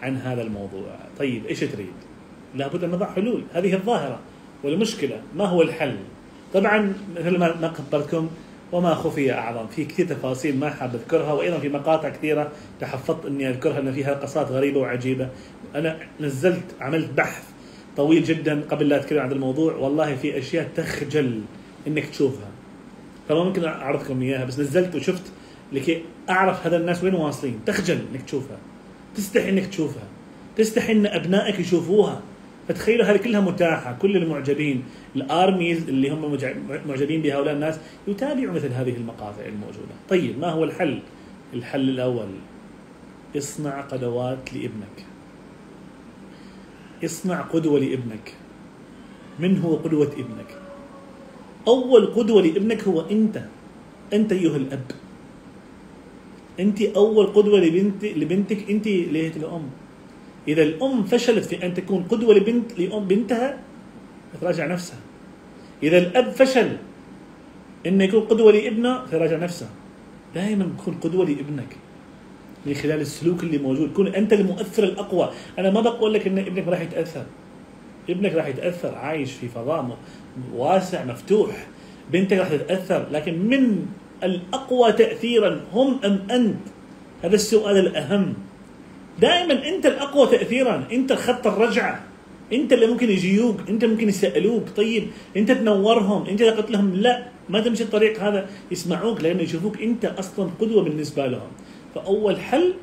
عن 0.01 0.17
هذا 0.17 0.41
الموضوع. 0.41 0.95
طيب 1.19 1.45
إيش 1.45 1.59
تريد؟ 1.59 1.93
لابد 2.55 2.83
أن 2.83 2.91
نضع 2.91 3.13
حلول. 3.13 3.43
هذه 3.53 3.73
الظاهرة 3.73 4.19
والمشكلة. 4.63 5.21
ما 5.35 5.45
هو 5.45 5.61
الحل؟ 5.61 5.95
طبعا 6.53 6.93
مثل 7.15 7.37
ما 7.37 7.73
خبرتكم 7.73 8.29
وما 8.71 8.95
خفي 8.95 9.33
أعظم. 9.33 9.67
في 9.67 9.85
كثير 9.85 10.07
تفاصيل 10.07 10.59
ما 10.59 10.69
حاب 10.69 10.95
أذكرها 10.95 11.33
وأيضا 11.33 11.59
في 11.59 11.69
مقاطع 11.69 12.09
كثيرة 12.09 12.51
تحفظت 12.79 13.25
أني 13.25 13.49
أذكرها 13.49 13.79
ان 13.79 13.91
فيها 13.91 14.13
قصات 14.13 14.51
غريبة 14.51 14.79
وعجيبة. 14.79 15.29
أنا 15.75 15.97
نزلت 16.21 16.63
عملت 16.81 17.09
بحث 17.11 17.43
طويل 17.97 18.23
جدا 18.23 18.61
قبل 18.71 18.89
لا 18.89 18.95
أتكلم 18.95 19.19
عن 19.19 19.31
الموضوع. 19.31 19.75
والله 19.75 20.15
في 20.15 20.37
أشياء 20.37 20.69
تخجل 20.75 21.41
إنك 21.87 22.05
تشوفها. 22.05 22.47
فما 23.29 23.43
ممكن 23.43 23.65
أعرضكم 23.65 24.21
إياها 24.21 24.45
بس 24.45 24.59
نزلت 24.59 24.95
وشفت 24.95 25.23
لكي 25.71 26.01
أعرف 26.29 26.67
هذا 26.67 26.77
الناس 26.77 27.03
وين 27.03 27.15
واصلين. 27.15 27.59
تخجل 27.65 27.99
إنك 28.13 28.21
تشوفها. 28.21 28.57
تستحي 29.15 29.49
إنك 29.49 29.65
تشوفها. 29.65 30.03
تستحي 30.57 30.91
إن 30.91 31.05
أبنائك 31.05 31.59
يشوفوها. 31.59 32.21
فتخيلوا 32.67 33.05
هذه 33.05 33.17
كلها 33.17 33.41
متاحة 33.41 33.93
كل 33.93 34.17
المعجبين 34.17 34.83
الارميز 35.15 35.89
اللي 35.89 36.09
هم 36.09 36.37
معجبين 36.87 37.21
بهؤلاء 37.21 37.53
الناس 37.53 37.79
يتابعوا 38.07 38.53
مثل 38.53 38.71
هذه 38.71 38.95
المقاطع 38.95 39.45
الموجودة. 39.45 39.93
طيب 40.09 40.39
ما 40.39 40.49
هو 40.49 40.63
الحل؟ 40.63 40.99
الحل 41.53 41.89
الأول 41.89 42.29
اصنع 43.37 43.81
قدوات 43.81 44.53
لابنك. 44.53 45.05
اصنع 47.05 47.41
قدوة 47.41 47.79
لابنك. 47.79 48.33
من 49.39 49.61
هو 49.61 49.75
قدوة 49.75 50.07
ابنك؟ 50.07 50.57
أول 51.67 52.05
قدوة 52.05 52.41
لابنك 52.41 52.83
هو 52.83 53.01
أنت. 53.01 53.43
أنت 54.13 54.31
أيها 54.31 54.57
الأب. 54.57 54.91
أنت 56.59 56.81
أول 56.81 57.25
قدوة 57.25 57.59
لبنت 57.59 58.05
لبنتك 58.05 58.69
أنت 58.69 58.87
ليله 58.87 59.35
الأم. 59.35 59.69
إذا 60.47 60.63
الأم 60.63 61.03
فشلت 61.03 61.45
في 61.45 61.65
أن 61.65 61.73
تكون 61.73 62.03
قدوة 62.03 62.35
لبنت 62.35 62.79
لأم 62.79 63.07
بنتها 63.07 63.59
تراجع 64.41 64.65
نفسها. 64.65 64.99
إذا 65.83 65.97
الأب 65.97 66.29
فشل 66.31 66.77
انه 67.85 68.03
يكون 68.03 68.21
قدوة 68.21 68.51
لابنه 68.51 69.05
تراجع 69.05 69.37
نفسه. 69.37 69.69
دائما 70.35 70.69
كن 70.85 70.93
قدوة 70.93 71.25
لابنك. 71.25 71.77
من 72.65 72.73
خلال 72.73 73.01
السلوك 73.01 73.43
اللي 73.43 73.57
موجود. 73.57 73.93
كن 73.93 74.07
أنت 74.07 74.33
المؤثر 74.33 74.83
الأقوى. 74.83 75.29
أنا 75.59 75.69
ما 75.69 75.81
بقول 75.81 76.13
لك 76.13 76.27
إن 76.27 76.37
ابنك 76.39 76.67
راح 76.67 76.81
يتأثر. 76.81 77.25
ابنك 78.09 78.33
راح 78.33 78.47
يتأثر. 78.47 78.95
عايش 78.95 79.31
في 79.31 79.47
فضاء 79.47 79.97
واسع 80.55 81.05
مفتوح. 81.05 81.67
بنتك 82.11 82.37
راح 82.37 82.47
تتأثر. 82.47 83.07
لكن 83.11 83.39
من 83.39 83.85
الأقوى 84.23 84.91
تاثيرا 84.91 85.61
هم 85.73 85.99
أم 86.05 86.27
أنت؟ 86.31 86.63
هذا 87.23 87.35
السؤال 87.35 87.77
الأهم. 87.77 88.33
دائما 89.21 89.67
أنت 89.67 89.85
الأقوى 89.85 90.27
تاثيرا. 90.27 90.87
أنت 90.91 91.13
خط 91.13 91.47
الرجعة. 91.47 92.03
أنت 92.53 92.73
اللي 92.73 92.87
ممكن 92.87 93.09
يجيوك. 93.09 93.57
أنت 93.69 93.85
ممكن 93.85 94.09
يسألوك. 94.09 94.69
طيب 94.75 95.07
أنت 95.37 95.51
تنورهم. 95.51 96.25
أنت 96.25 96.43
قلت 96.43 96.71
لهم 96.71 96.93
لا 96.93 97.25
ما 97.49 97.61
تمشي 97.61 97.83
الطريق 97.83 98.23
هذا 98.23 98.49
يسمعوك 98.71 99.21
لأنه 99.21 99.41
يشوفوك 99.41 99.81
أنت 99.81 100.05
أصلا 100.05 100.49
قدوة 100.59 100.83
بالنسبة 100.83 101.27
لهم. 101.27 101.51
فأول 101.95 102.39
حل 102.39 102.73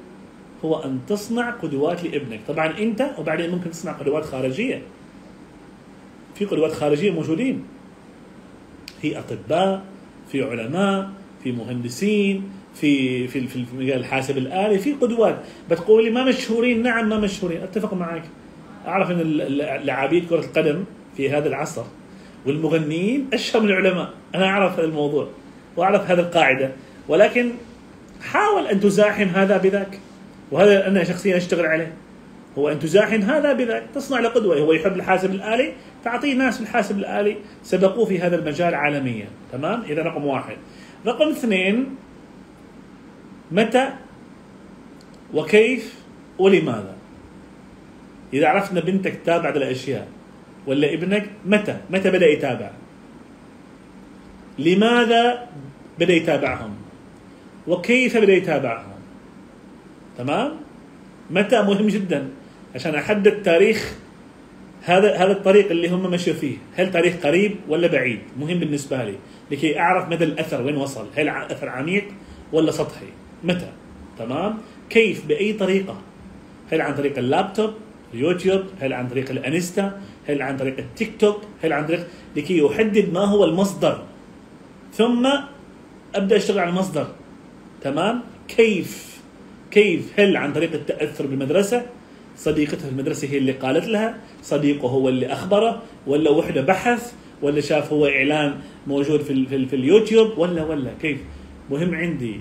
هو 0.65 0.83
أن 0.85 1.01
تصنع 1.09 1.51
قدوات 1.51 2.05
لابنك. 2.05 2.41
طبعا 2.49 2.79
أنت 2.79 3.11
وبعدين 3.19 3.51
ممكن 3.51 3.71
تصنع 3.71 3.93
قدوات 3.93 4.25
خارجية. 4.25 4.83
في 6.35 6.45
قدوات 6.45 6.73
خارجية 6.73 7.11
موجودين. 7.11 7.65
في 9.03 9.19
أطباء 9.19 9.85
في 10.33 10.43
علماء 10.43 11.11
في 11.43 11.53
مهندسين 11.53 12.60
في 12.81 13.29
في 13.29 13.47
في 13.47 13.65
مجال 13.79 13.99
الحاسب 13.99 14.39
الآلي 14.39 14.79
في 14.79 14.93
قدوات. 14.93 15.37
بتقول 15.71 16.05
لي 16.05 16.11
ما 16.11 16.25
مشهورين؟ 16.25 16.83
نعم 16.83 17.09
ما 17.09 17.19
مشهورين. 17.19 17.63
أتفق 17.63 17.95
معك. 17.95 18.23
أعرف 18.87 19.11
إن 19.11 19.21
لاعبي 19.85 20.21
كرة 20.21 20.41
القدم 20.41 20.85
في 21.17 21.31
هذا 21.31 21.49
العصر 21.49 21.85
والمغنيين 22.47 23.29
اشهر 23.33 23.63
من 23.63 23.69
العلماء. 23.69 24.11
أنا 24.35 24.47
أعرف 24.47 24.79
هذا 24.79 24.85
الموضوع 24.85 25.29
وأعرف 25.77 26.11
هذه 26.11 26.21
القاعدة. 26.21 26.71
ولكن 27.09 27.51
حاول 28.23 28.67
أن 28.67 28.81
تزاحم 28.81 29.29
هذا 29.29 29.57
بذاك. 29.57 29.99
وهذا 30.51 30.89
أنا 30.89 31.05
شخصيا 31.05 31.37
أشتغل 31.37 31.67
عليه. 31.67 31.93
هو 32.59 32.69
أن 32.69 32.79
تزاحم 32.79 33.21
هذا 33.21 33.53
بذاك. 33.53 33.83
تصنع 33.95 34.21
له 34.21 34.29
قدوه 34.29 34.59
هو 34.59 34.73
يحب 34.73 34.97
الحاسب 34.97 35.31
الآلي. 35.31 35.73
فاعطيه 36.05 36.35
ناس 36.35 36.57
في 36.57 36.63
الحاسب 36.63 36.99
الآلي 36.99 37.37
سبقوه 37.63 38.05
في 38.05 38.19
هذا 38.19 38.37
المجال 38.37 38.75
عالميا. 38.75 39.27
تمام؟ 39.53 39.83
إذا 39.83 40.03
رقم 40.03 40.25
واحد. 40.25 40.57
رقم 41.07 41.29
اثنين 41.29 41.87
متى 43.53 43.91
وكيف 45.35 45.95
ولماذا؟ 46.39 46.97
إذا 48.33 48.49
عرفنا 48.49 48.81
بنتك 48.81 49.15
تتابع 49.15 49.51
هذه 49.51 49.57
الاشياء 49.57 50.09
ولا 50.67 50.95
ابنك 50.95 51.31
متى؟ 51.47 51.77
متى 51.91 52.11
بدأ 52.11 52.27
يتابع؟ 52.27 52.71
لماذا 54.59 55.47
بدأ 55.99 56.15
يتابعهم؟ 56.15 56.75
وكيف 57.67 58.17
بدأ 58.17 58.33
يتابعهم؟ 58.33 59.01
تمام؟ 60.19 60.53
متى؟ 61.31 61.63
مهم 61.63 61.89
جدا. 61.89 62.29
عشان 62.75 62.95
أحدد 62.95 63.43
تاريخ 63.43 63.95
هذا 64.83 65.17
هذا 65.17 65.33
الطريق 65.33 65.71
اللي 65.71 65.89
هم 65.89 66.11
مشوا 66.11 66.33
فيه. 66.33 66.57
هل 66.77 66.93
تاريخ 66.93 67.15
قريب 67.17 67.57
ولا 67.69 67.87
بعيد؟ 67.89 68.21
مهم 68.41 68.59
بالنسبة 68.59 69.05
لي. 69.05 69.15
لكي 69.51 69.79
أعرف 69.79 70.09
مدى 70.09 70.25
الأثر 70.25 70.63
وين 70.63 70.77
وصل؟ 70.77 71.07
هل 71.17 71.29
أثر 71.29 71.69
عميق 71.69 72.05
ولا 72.53 72.71
سطحي؟ 72.71 73.07
متى؟ 73.45 73.73
تمام؟ 74.19 74.59
كيف؟ 74.91 75.27
بأي 75.27 75.53
طريقة؟ 75.53 76.01
هل 76.73 76.81
عن 76.81 76.95
طريق 76.95 77.19
اللابتوب 77.19 77.71
اليوتيوب؟ 78.15 78.63
هل 78.81 78.93
عن 78.93 79.09
طريق 79.09 79.31
الانستا؟ 79.31 80.01
هل 80.29 80.43
عن 80.43 80.57
طريق 80.57 80.79
التيك 80.79 81.13
توك؟ 81.19 81.41
هل 81.63 81.73
عن 81.73 81.87
طريق 81.87 82.07
لكي 82.37 82.59
يحدد 82.59 83.13
ما 83.13 83.21
هو 83.21 83.45
المصدر. 83.45 84.03
ثم 84.95 85.29
أبدأ 86.15 86.37
أشتغل 86.37 86.59
على 86.59 86.71
المصدر. 86.71 87.07
تمام؟ 87.83 88.21
كيف؟ 88.49 89.21
كيف؟ 89.71 90.21
هل 90.21 90.37
عن 90.37 90.53
طريق 90.53 90.73
التأثر 90.73 91.27
بالمدرسة؟ 91.27 91.87
صديقته 92.37 92.79
في 92.79 92.89
المدرسة 92.89 93.29
هي 93.29 93.39
اللي 93.39 93.53
قالت 93.53 93.87
لها 93.87 94.19
صديقه 94.43 94.89
هو 94.89 95.09
اللي 95.09 95.27
أخبره 95.27 95.83
ولا 96.07 96.31
وحده 96.31 96.61
بحث 96.61 97.13
ولا 97.43 97.61
شاف 97.61 97.93
هو 97.93 98.07
إعلان 98.07 98.61
موجود 98.87 99.21
في 99.21 99.47
في, 99.47 99.67
في 99.67 99.77
اليوتيوب 99.77 100.39
ولا 100.39 100.65
ولا. 100.65 100.91
كيف؟ 101.03 101.21
مهم 101.71 101.95
عندي. 101.95 102.41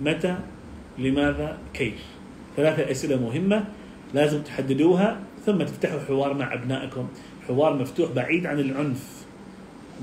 متى؟ 0.00 0.36
لماذا؟ 0.98 1.58
كيف؟ 1.74 1.94
ثلاثة 2.56 2.90
أسئلة 2.90 3.16
مهمة 3.16 3.64
لازم 4.14 4.42
تحددوها 4.42 5.20
ثم 5.46 5.62
تفتحوا 5.62 6.00
حوار 6.08 6.34
مع 6.34 6.54
أبنائكم. 6.54 7.08
حوار 7.48 7.76
مفتوح 7.76 8.10
بعيد 8.12 8.46
عن 8.46 8.60
العنف. 8.60 9.26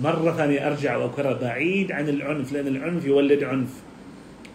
مرة 0.03 0.31
ثانية 0.31 0.67
أرجع 0.67 0.97
وأكرر 0.97 1.33
بعيد 1.33 1.91
عن 1.91 2.09
العنف 2.09 2.53
لأن 2.53 2.67
العنف 2.67 3.05
يولد 3.05 3.43
عنف. 3.43 3.69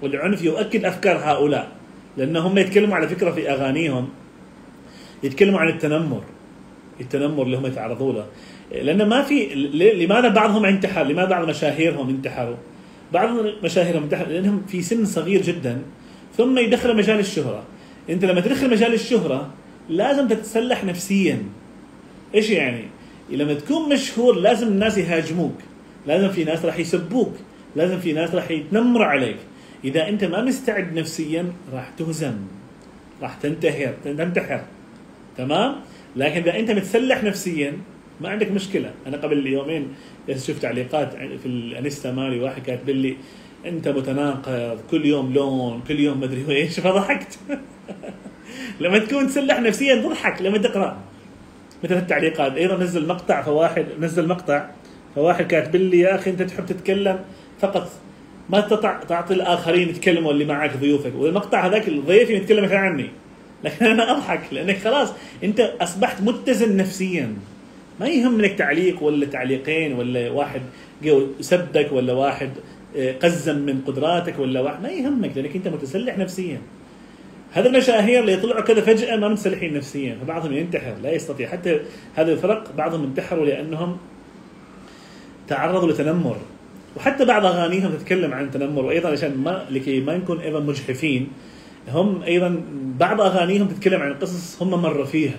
والعنف 0.02 0.42
يؤكد 0.42 0.84
أفكار 0.84 1.16
هؤلاء 1.16 1.68
لأنهم 2.16 2.58
يتكلموا 2.58 2.96
على 2.96 3.08
فكرة 3.08 3.30
في 3.30 3.50
أغانيهم 3.50 4.08
يتكلموا 5.22 5.60
عن 5.60 5.68
التنمر 5.68 6.22
التنمر 7.00 7.42
اللي 7.42 7.56
هم 7.56 7.66
يتعرضوا 7.66 8.12
له. 8.12 8.26
لأن 8.82 9.08
ما 9.08 9.22
في 9.22 9.54
لماذا 10.04 10.28
بعضهم 10.28 10.64
انتحر؟ 10.64 11.02
لماذا 11.02 11.28
بعض 11.28 11.48
مشاهيرهم 11.48 12.08
انتحروا؟ 12.08 12.56
بعض 13.12 13.38
انتحروا 14.04 14.32
لأنهم 14.32 14.62
في 14.68 14.82
سن 14.82 15.04
صغير 15.04 15.42
جدا 15.42 15.82
ثم 16.36 16.58
يدخل 16.58 16.96
مجال 16.96 17.18
الشهرة. 17.18 17.64
أنت 18.10 18.24
لما 18.24 18.40
تدخل 18.40 18.70
مجال 18.70 18.94
الشهرة 18.94 19.50
لازم 19.88 20.28
تتسلح 20.28 20.84
نفسيا. 20.84 21.42
إيش 22.34 22.50
يعني؟ 22.50 22.84
لما 23.30 23.54
تكون 23.54 23.92
مشهور 23.92 24.34
لازم 24.34 24.68
الناس 24.68 24.98
يهاجموك. 24.98 25.54
لازم 26.06 26.28
في 26.28 26.44
ناس 26.44 26.64
راح 26.64 26.78
يسبوك. 26.78 27.34
لازم 27.76 27.98
في 28.00 28.12
ناس 28.12 28.34
راح 28.34 28.50
يتنمروا 28.50 29.06
عليك. 29.06 29.36
إذا 29.84 30.08
أنت 30.08 30.24
ما 30.24 30.44
مستعد 30.44 30.98
نفسيا 30.98 31.52
راح 31.72 31.90
تهزم. 31.98 32.36
راح 33.22 33.34
تنتحر. 33.34 33.94
تنتحر. 34.04 34.60
تمام؟ 35.36 35.74
لكن 36.16 36.42
إذا 36.42 36.58
أنت 36.58 36.70
متسلح 36.70 37.24
نفسيا 37.24 37.78
ما 38.20 38.28
عندك 38.28 38.50
مشكلة. 38.50 38.90
أنا 39.06 39.16
قبل 39.16 39.46
يومين 39.46 39.88
شفت 40.36 40.62
تعليقات 40.62 41.12
في 41.14 41.46
الانستا 41.46 42.12
مالي 42.12 42.40
واحد 42.40 42.62
كاتب 42.62 42.90
لي 42.90 43.16
أنت 43.66 43.88
متناقض 43.88 44.78
كل 44.90 45.06
يوم 45.06 45.34
لون 45.34 45.80
كل 45.88 46.00
يوم 46.00 46.20
مدري 46.20 46.56
إيش 46.56 46.80
فضحكت. 46.80 47.38
لما 48.80 48.98
تكون 48.98 49.26
تسلح 49.26 49.60
نفسيا 49.60 49.94
تضحك 49.94 50.42
لما 50.42 50.58
تقرأ. 50.58 50.98
مثل 51.84 51.96
التعليقات. 51.96 52.56
أيضا 52.56 52.76
نزل 52.76 53.06
مقطع 53.06 53.42
فواحد 53.42 53.86
نزل 54.00 54.28
مقطع 54.28 54.70
فواحد 55.14 55.46
كاتب 55.46 55.76
لي 55.76 55.98
يا 55.98 56.14
أخي 56.14 56.30
أنت 56.30 56.42
تحب 56.42 56.66
تتكلم 56.66 57.18
فقط 57.60 57.90
ما 58.50 58.60
تطع 58.60 59.02
تعطي 59.02 59.34
الآخرين 59.34 59.88
يتكلموا 59.88 60.32
اللي 60.32 60.44
معك 60.44 60.76
ضيوفك. 60.76 61.12
والمقطع 61.16 61.66
هذاك 61.66 61.88
الضيف 61.88 62.30
يتكلم 62.30 62.64
عني. 62.72 63.10
لكن 63.64 63.86
أنا 63.86 64.10
أضحك 64.10 64.40
لأنك 64.52 64.78
خلاص 64.78 65.12
أنت 65.44 65.60
أصبحت 65.60 66.22
متزن 66.22 66.76
نفسيا. 66.76 67.34
ما 68.00 68.08
يهم 68.08 68.40
لك 68.40 68.54
تعليق 68.54 69.02
ولا 69.02 69.26
تعليقين 69.26 69.92
ولا 69.92 70.30
واحد 70.30 70.62
سبك 71.40 71.92
ولا 71.92 72.12
واحد 72.12 72.50
آه، 72.96 73.12
قزم 73.12 73.58
من 73.58 73.80
قدراتك 73.86 74.38
ولا 74.38 74.60
واحد 74.60 74.82
ما 74.82 74.88
يهمك 74.88 75.36
لأنك 75.36 75.56
أنت 75.56 75.68
متسلح 75.68 76.18
نفسيا. 76.18 76.60
هذا 77.52 77.68
المشاهير 77.68 78.20
اللي 78.20 78.32
يطلعوا 78.32 78.60
كذا 78.60 78.80
فجأة 78.80 79.16
ما 79.16 79.28
متسلحين 79.28 79.74
نفسيا 79.74 80.18
فبعضهم 80.22 80.52
ينتحر 80.52 80.94
لا 81.02 81.12
يستطيع. 81.12 81.48
حتى 81.48 81.80
هذه 82.14 82.32
الفرق 82.32 82.76
بعضهم 82.76 83.04
انتحروا 83.04 83.46
لأنهم 83.46 83.96
تعرضوا 85.48 85.92
لتنمر. 85.92 86.36
وحتى 86.96 87.24
بعض 87.24 87.44
أغانيهم 87.44 87.92
تتكلم 87.92 88.34
عن 88.34 88.44
التنمر 88.44 88.84
وأيضا 88.84 89.08
عشان 89.08 89.36
ما 89.36 89.66
لكي 89.70 90.00
ما 90.00 90.16
نكون 90.16 90.40
أيضا 90.40 90.60
مجحفين 90.60 91.28
هم 91.88 92.22
أيضا 92.22 92.60
بعض 93.00 93.20
أغانيهم 93.20 93.68
تتكلم 93.68 94.02
عن 94.02 94.14
قصص 94.14 94.62
هم 94.62 94.70
مروا 94.70 95.04
فيها 95.04 95.36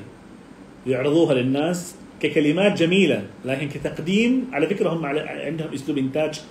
يعرضوها 0.87 1.33
للناس. 1.33 1.95
ككلمات 2.21 2.79
جميلة 2.79 3.23
لكن 3.45 3.69
كتقديم 3.69 4.47
على 4.53 4.67
فكرة 4.67 4.89
هم 4.89 5.05
عندهم 5.05 5.73
أسلوب 5.73 5.97
إنتاج 5.97 6.41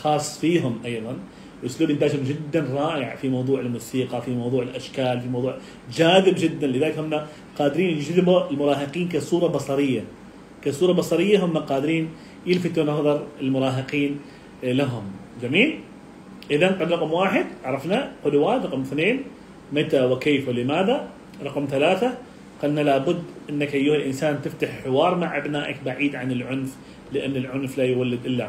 خاص 0.00 0.40
فيهم 0.40 0.78
أيضا. 0.84 1.16
أسلوب 1.66 1.90
انتاجهم 1.90 2.24
جدا 2.24 2.60
رائع 2.60 3.16
في 3.16 3.28
موضوع 3.28 3.60
الموسيقى 3.60 4.22
في 4.22 4.30
موضوع 4.30 4.62
الأشكال 4.62 5.20
في 5.20 5.28
موضوع 5.28 5.56
جاذب 5.92 6.34
جدا. 6.38 6.66
لذلك 6.66 6.98
هم 6.98 7.20
قادرين 7.58 7.90
يجذبوا 7.98 8.50
المراهقين 8.50 9.08
كصورة 9.08 9.46
بصرية. 9.46 10.04
كصورة 10.64 10.92
بصرية 10.92 11.44
هم 11.44 11.58
قادرين 11.58 12.08
يلفتوا 12.46 12.84
نظر 12.84 13.26
المراهقين 13.40 14.18
لهم. 14.62 15.04
جميل؟ 15.42 15.78
اذا 16.50 16.68
قد 16.68 16.92
رقم 16.92 17.12
واحد 17.12 17.46
عرفنا 17.64 18.12
قدوات 18.24 18.66
رقم 18.66 18.80
اثنين 18.80 19.22
متى 19.72 20.04
وكيف 20.04 20.48
ولماذا؟ 20.48 21.08
رقم 21.44 21.66
ثلاثة 21.70 22.14
قلنا 22.62 22.80
لابد 22.80 23.22
أنك 23.50 23.74
أيها 23.74 23.96
الإنسان 23.96 24.42
تفتح 24.42 24.68
حوار 24.84 25.14
مع 25.14 25.36
أبنائك 25.36 25.76
بعيد 25.84 26.16
عن 26.16 26.32
العنف 26.32 26.76
لأن 27.12 27.36
العنف 27.36 27.78
لا 27.78 27.84
يولد 27.84 28.26
إلا 28.26 28.44
عنف. 28.44 28.48